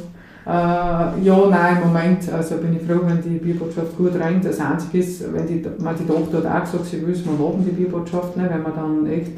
[0.45, 4.43] Äh, ja, nein, im Moment also bin ich froh, wenn die Bierbotschaft gut rennt.
[4.43, 7.37] Das Einzige ist, wenn die, man die Tochter hat auch gesagt, sie will es mal
[7.37, 9.33] haben, die Bierbotschaft, ne, wenn man dann echt,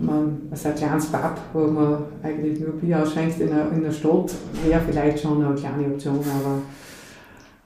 [0.00, 3.92] man, also ein kleines Pub, wo man eigentlich nur Bier ausschenkt in einer, in einer
[3.92, 4.32] Stadt,
[4.64, 6.62] wäre vielleicht schon eine kleine Option, aber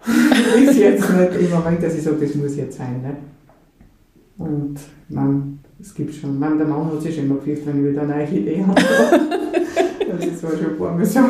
[0.60, 3.00] ist jetzt nicht im Moment, dass ich sage, das muss jetzt sein.
[3.02, 3.16] Ne?
[4.40, 4.76] Und
[5.10, 8.02] man, es gibt schon, man, der Mann hat sich schon immer gefragt, wenn ich wieder
[8.02, 8.80] eine neue Idee habe.
[10.18, 11.20] das war schon ein paar Mal so.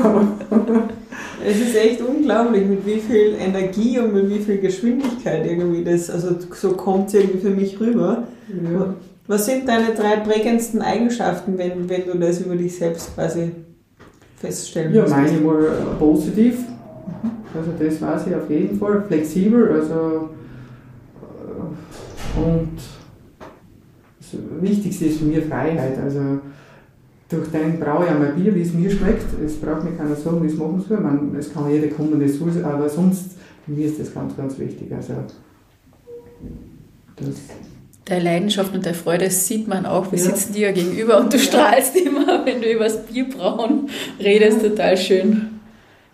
[1.44, 6.08] Es ist echt unglaublich, mit wie viel Energie und mit wie viel Geschwindigkeit irgendwie das,
[6.10, 8.24] also so kommt es irgendwie für mich rüber.
[8.48, 8.94] Ja.
[9.26, 13.52] Was sind deine drei prägendsten Eigenschaften, wenn, wenn du das über dich selbst quasi
[14.36, 15.16] feststellen Ja, musst?
[15.16, 16.58] meine mal äh, positiv.
[17.54, 19.02] Also das weiß ich auf jeden Fall.
[19.08, 20.30] Flexibel, also
[21.16, 22.78] äh, und
[24.60, 25.98] Wichtigste ist für mich Freiheit.
[25.98, 26.40] Also
[27.28, 29.24] durch den brauche ich einmal Bier, wie es mir schmeckt.
[29.44, 31.00] Es braucht mir keiner sagen, wie es machen soll.
[31.00, 34.58] Man, es kann jeder kommen, das soll, aber sonst für mich ist das ganz, ganz
[34.58, 34.92] wichtig.
[34.94, 35.14] Also
[37.16, 37.28] das
[38.06, 40.10] Deine Leidenschaft und deine Freude das sieht man auch.
[40.10, 40.24] Wir Ja.
[40.24, 44.62] sitzen dir ja gegenüber und du strahlst immer, wenn du über das Bierbrauen redest.
[44.62, 45.60] Total schön,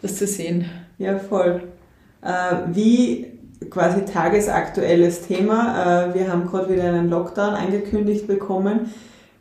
[0.03, 0.67] das zu sehen.
[0.99, 1.63] Ja, voll.
[2.23, 2.29] Äh,
[2.75, 3.27] wie
[3.71, 8.93] quasi tagesaktuelles Thema, äh, wir haben gerade wieder einen Lockdown angekündigt bekommen.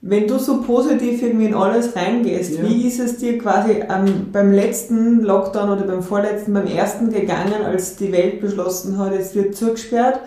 [0.01, 2.67] Wenn du so positiv irgendwie in alles reingehst, Ja.
[2.69, 7.65] wie ist es dir quasi ähm, beim letzten Lockdown oder beim vorletzten, beim ersten gegangen,
[7.65, 10.19] als die Welt beschlossen hat, es wird zugesperrt?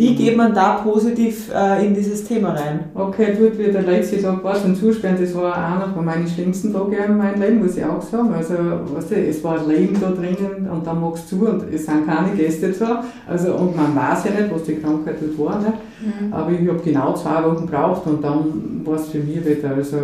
[0.00, 0.16] Wie Mhm.
[0.16, 2.84] geht man da positiv äh, in dieses Thema rein?
[2.94, 6.72] Okay, gut, wie der letzte Tag war zum Zusperren, das war einer von meinen schlimmsten
[6.72, 8.32] Tagen in meinem Leben, muss ich auch sagen.
[8.32, 8.54] Also,
[8.94, 12.06] weißt du, es war Leben da drinnen und dann machst du zu und es sind
[12.06, 13.04] keine Gäste da.
[13.28, 15.58] Also, und man weiß ja nicht, was die Krankheit dort war.
[15.60, 15.72] Nicht?
[16.30, 19.74] Aber ich habe genau zwei Wochen gebraucht und dann war es für mich wieder.
[19.76, 19.98] Also,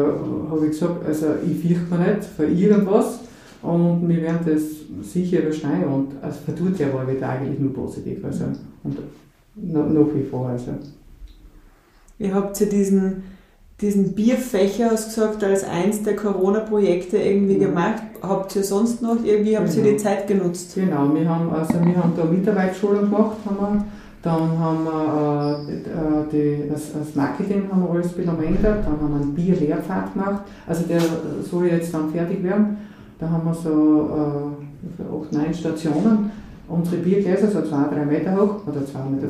[0.51, 3.21] habe ich gesagt, also ich fürchte mich nicht für irgendwas
[3.63, 4.63] und wir werden das
[5.11, 5.85] sicher überschneiden.
[5.85, 8.23] Und also, verdammt ja war wieder eigentlich nur positiv.
[8.27, 8.45] Also,
[8.85, 8.99] und
[9.57, 10.49] noch, noch wie vor.
[10.49, 10.73] Also.
[12.19, 13.23] Ihr habt ja diesen,
[13.81, 17.61] diesen Bierfächer, hast gesagt, als eins der Corona-Projekte irgendwie Mhm.
[17.61, 18.03] gemacht.
[18.23, 19.97] Habt ihr sonst noch irgendwie, habt ihr Genau.
[19.97, 20.75] die Zeit genutzt?
[20.75, 23.85] Genau, wir haben, also wir haben da Mitarbeitsschulung gemacht, haben wir.
[24.23, 26.25] dann haben wir äh, äh,
[26.65, 30.83] die, das, das Marketing haben wir alles verändert, dann haben wir einen Bierlehrpfad gemacht, also
[30.89, 31.01] der
[31.49, 32.77] soll jetzt dann fertig werden.
[33.21, 34.11] Da haben wir so
[34.99, 36.31] äh, acht, neun Stationen.
[36.69, 39.29] Unsere Biergläser so 2, 3 Meter hoch oder 2,50 Meter.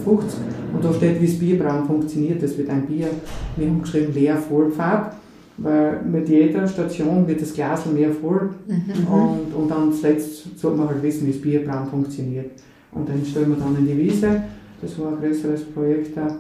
[0.75, 2.43] Und da steht, wie das Bierbrauen funktioniert.
[2.43, 3.09] Das wird ein Bier,
[3.57, 5.17] wir haben geschrieben leer Vollpfad,
[5.59, 9.07] weil mit jeder Station wird das Glas mehr voll Mhm.
[9.13, 12.51] und, und dann zuletzt sollte man halt wissen, wie das Bierbrauen funktioniert.
[12.93, 14.43] Und dann stellen wir dann in die Wiese.
[14.81, 16.37] Das war ein größeres Projekt da.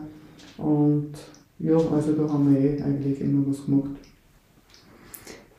[0.58, 1.12] Und
[1.58, 3.90] ja, also da haben wir eh eigentlich immer was gemacht.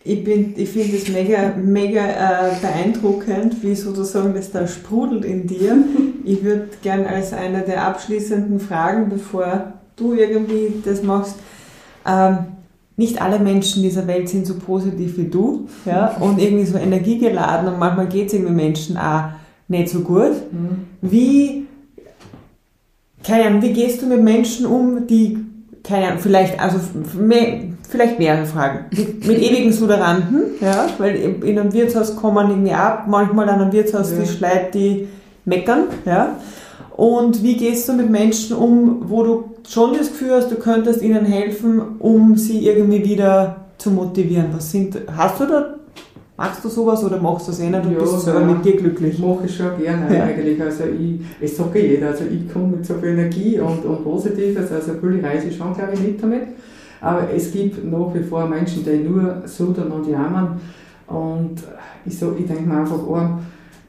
[0.07, 5.47] Ich, bin- ich finde es mega, mega äh, beeindruckend, wie sozusagen das da sprudelt in
[5.47, 5.77] dir.
[6.23, 11.35] Ich würde gern als eine der abschließenden Fragen, bevor du irgendwie das machst,
[12.07, 12.37] ähm,
[12.95, 17.71] nicht alle Menschen dieser Welt sind so positiv wie du ja, und irgendwie so energiegeladen
[17.71, 19.25] und manchmal geht es irgendwie Menschen auch
[19.67, 20.31] nicht so gut.
[20.51, 20.87] Mhm.
[21.01, 21.65] Wie,
[23.23, 25.37] keine Ahnung, wie gehst du mit Menschen um, die,
[25.83, 26.79] keine Ahnung, vielleicht, also
[27.19, 27.59] mehr,
[27.89, 28.85] vielleicht mehrere Fragen.
[28.91, 33.61] Mit, mit ewigen Suderanten, ja, weil in in einem Wirtshaus kommen irgendwie ab, manchmal an
[33.61, 34.49] einem Wirtshaustisch Ja.
[34.49, 35.07] Leute, die
[35.45, 36.35] meckern, ja.
[36.95, 41.01] Und wie gehst du mit Menschen um, wo du schon das Gefühl hast, du könntest
[41.03, 44.47] ihnen helfen, um sie irgendwie wieder zu motivieren?
[44.53, 45.75] Was sind, hast du da,
[46.37, 48.47] magst du sowas oder machst du es eh nicht und Ja, bist selber ja.
[48.47, 49.19] mit dir Ich glücklich?
[49.19, 50.23] mache es schon gerne Ja.
[50.23, 50.59] eigentlich.
[50.61, 54.03] Also ich, es sagt ja jeder, also ich komme mit so viel Energie und, und
[54.03, 56.41] Positives, also viele reise ich schon, glaube ich, mit damit.
[57.01, 60.59] Aber es gibt nach wie vor Menschen, die nur sudern und jammern.
[61.07, 61.63] Und
[62.05, 63.17] ich, so, ich denke mir einfach, oh,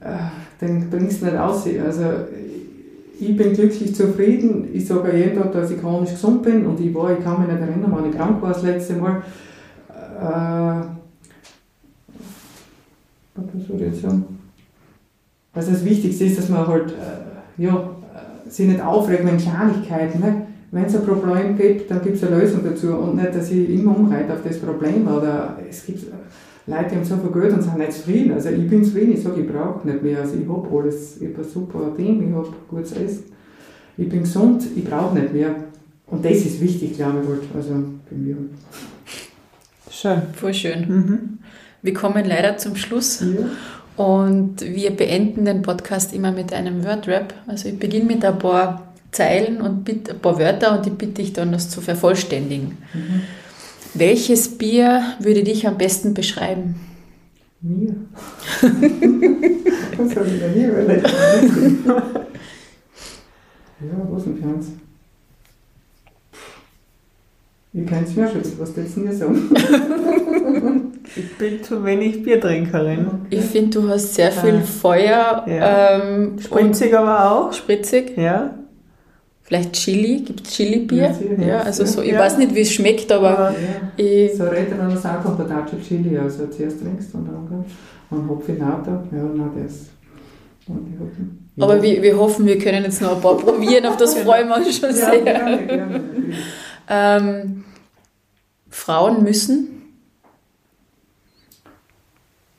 [0.00, 1.66] äh, den bringst du nicht aus.
[1.66, 2.02] Also
[3.18, 4.68] ich bin glücklich zufrieden.
[4.72, 7.50] Ich sage jeden Tag, dass ich chronisch gesund bin und ich war, ich kann mich
[7.50, 9.22] nicht erinnern, wann ich krank war das letzte Mal.
[10.20, 10.84] Äh,
[13.34, 14.24] was soll ich jetzt sagen?
[15.52, 20.20] Also das Wichtigste ist, dass man halt äh, ja, äh, sich nicht aufregt wegen Kleinigkeiten.
[20.20, 20.46] Ne?
[20.70, 23.70] Wenn es ein Problem gibt, dann gibt es eine Lösung dazu und nicht, dass ich
[23.70, 25.08] immer umreite auf das Problem.
[25.08, 26.04] Oder es gibt
[26.66, 28.32] Leute, die haben so viel Geld und sind nicht zufrieden.
[28.32, 30.20] Also ich bin zufrieden, ich sage, ich brauche nicht mehr.
[30.20, 33.24] Also ich habe alles, ich habe ein super Team, ich habe gutes Essen,
[33.96, 35.54] ich bin gesund, ich brauche nicht mehr.
[36.06, 37.40] Und das ist wichtig, glaube ich, halt.
[37.54, 37.70] also
[38.10, 38.36] bei mir.
[38.36, 39.94] Halt.
[39.94, 40.22] Schön.
[40.34, 40.80] Voll schön.
[40.88, 41.38] Mhm.
[41.82, 43.46] Wir kommen leider zum Schluss Ja.
[44.04, 47.32] und wir beenden den Podcast immer mit einem Wordrap.
[47.46, 51.14] Also ich beginne mit ein paar Zeilen und bitte, ein paar Wörter und ich bitte
[51.14, 52.76] dich dann, das zu vervollständigen.
[52.94, 53.22] Mhm.
[53.94, 56.74] Welches Bier würde dich am besten beschreiben?
[57.60, 57.94] Mir.
[58.60, 61.08] was habe ich denn hier überlegt?
[63.80, 64.80] ja, was im Fernsehen?
[67.74, 69.50] Ihr kennt es mir schon, was willst du mir sagen?
[71.16, 73.08] Ich bin zu wenig Biertrinkerin.
[73.30, 74.60] Ich finde, du hast sehr viel Ah.
[74.60, 75.96] Feuer Ja.
[76.02, 77.52] ähm, Spritzig aber auch.
[77.52, 78.16] spritzig.
[78.16, 78.54] Ja.
[79.48, 81.14] Vielleicht Chili, gibt es Chili-Bier?
[81.40, 82.18] Ja, also so, ich Ja.
[82.18, 83.54] weiß nicht, wie es schmeckt, aber Ja.
[83.96, 87.64] ich, So redet man das auch von Patacho Chili, also zuerst trinkst und dann
[88.10, 89.86] und Hopfinato, ja, nein, das.
[90.66, 91.48] Und die Hopfen.
[91.58, 94.56] Aber wir, wir hoffen, wir können jetzt noch ein paar probieren, auf das freuen wir
[94.56, 95.22] uns schon ja, sehr.
[95.22, 96.00] gerne, gerne.
[96.90, 97.64] Ähm,
[98.68, 99.68] Frauen müssen,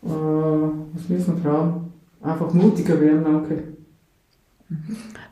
[0.03, 1.91] Äh, was müssen Frauen?
[2.23, 3.63] Einfach mutiger werden, danke.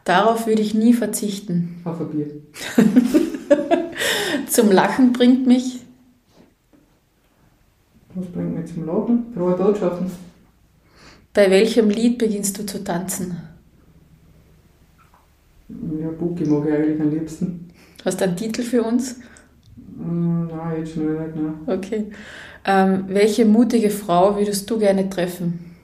[0.09, 1.81] Darauf würde ich nie verzichten.
[1.83, 2.27] Auf ein Bier.
[4.47, 5.81] Zum Lachen bringt mich,
[8.15, 9.25] Was bringt mich zum Lachen?
[9.35, 10.09] Frohe Botschaften.
[11.33, 13.37] bei welchem Lied beginnst du zu tanzen?
[15.69, 17.69] Ja, Buki mag ich eigentlich am liebsten.
[18.05, 19.17] Hast du einen Titel für uns?
[19.97, 21.53] Mm, nein, jetzt schnell nicht, nein.
[21.67, 22.05] Okay.
[22.65, 25.75] Ähm, welche mutige Frau würdest du gerne treffen?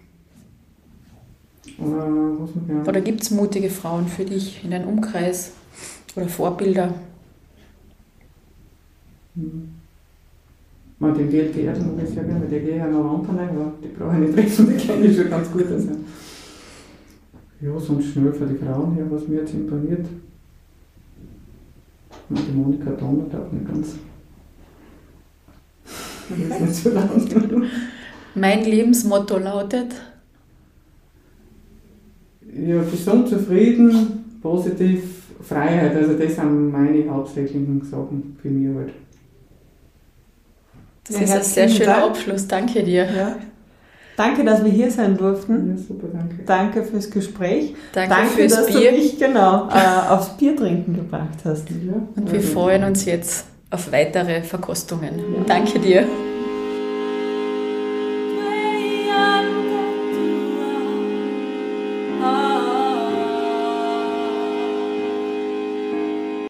[1.62, 1.62] Äh, was noch gerne?
[1.79, 5.53] Oder gibt es mutige Frauen für dich in deinem Umkreis?
[6.15, 6.93] Oder Vorbilder?
[10.99, 13.87] Man, den Geld geehrt ich sehr gerne, der geht ja noch Rampen rein, aber die
[13.87, 15.65] brauche ich nicht treffen, die kenne ich schon ganz gut.
[15.69, 15.89] Also.
[17.61, 20.05] Ja, sonst schnell für die Frauen her, was mir jetzt imponiert.
[22.29, 23.95] Ja, die Monika Donner auch nicht ganz.
[26.29, 27.63] Das ist nicht so lang.
[28.35, 29.93] Mein Lebensmotto lautet,
[32.55, 35.03] Ja, gesund, zufrieden, positiv,
[35.41, 35.95] Freiheit.
[35.95, 38.93] Also das sind meine hauptsächlichen Sachen für mich halt.
[41.07, 42.05] das Ja, ist ein sehr schöner Dank.
[42.11, 42.47] Abschluss.
[42.47, 43.05] Danke dir.
[43.05, 43.35] Ja.
[44.15, 45.75] Danke, dass wir hier sein durften.
[45.75, 46.35] Ja, super, danke.
[46.45, 47.73] Danke fürs Gespräch.
[47.93, 48.91] Danke, Danke, fürs dass Bier.
[48.91, 51.67] du mich genau äh, aufs Bier trinken gebracht hast.
[51.69, 55.13] Ja, Und wir freuen uns jetzt auf weitere Verkostungen.
[55.47, 56.05] Danke dir.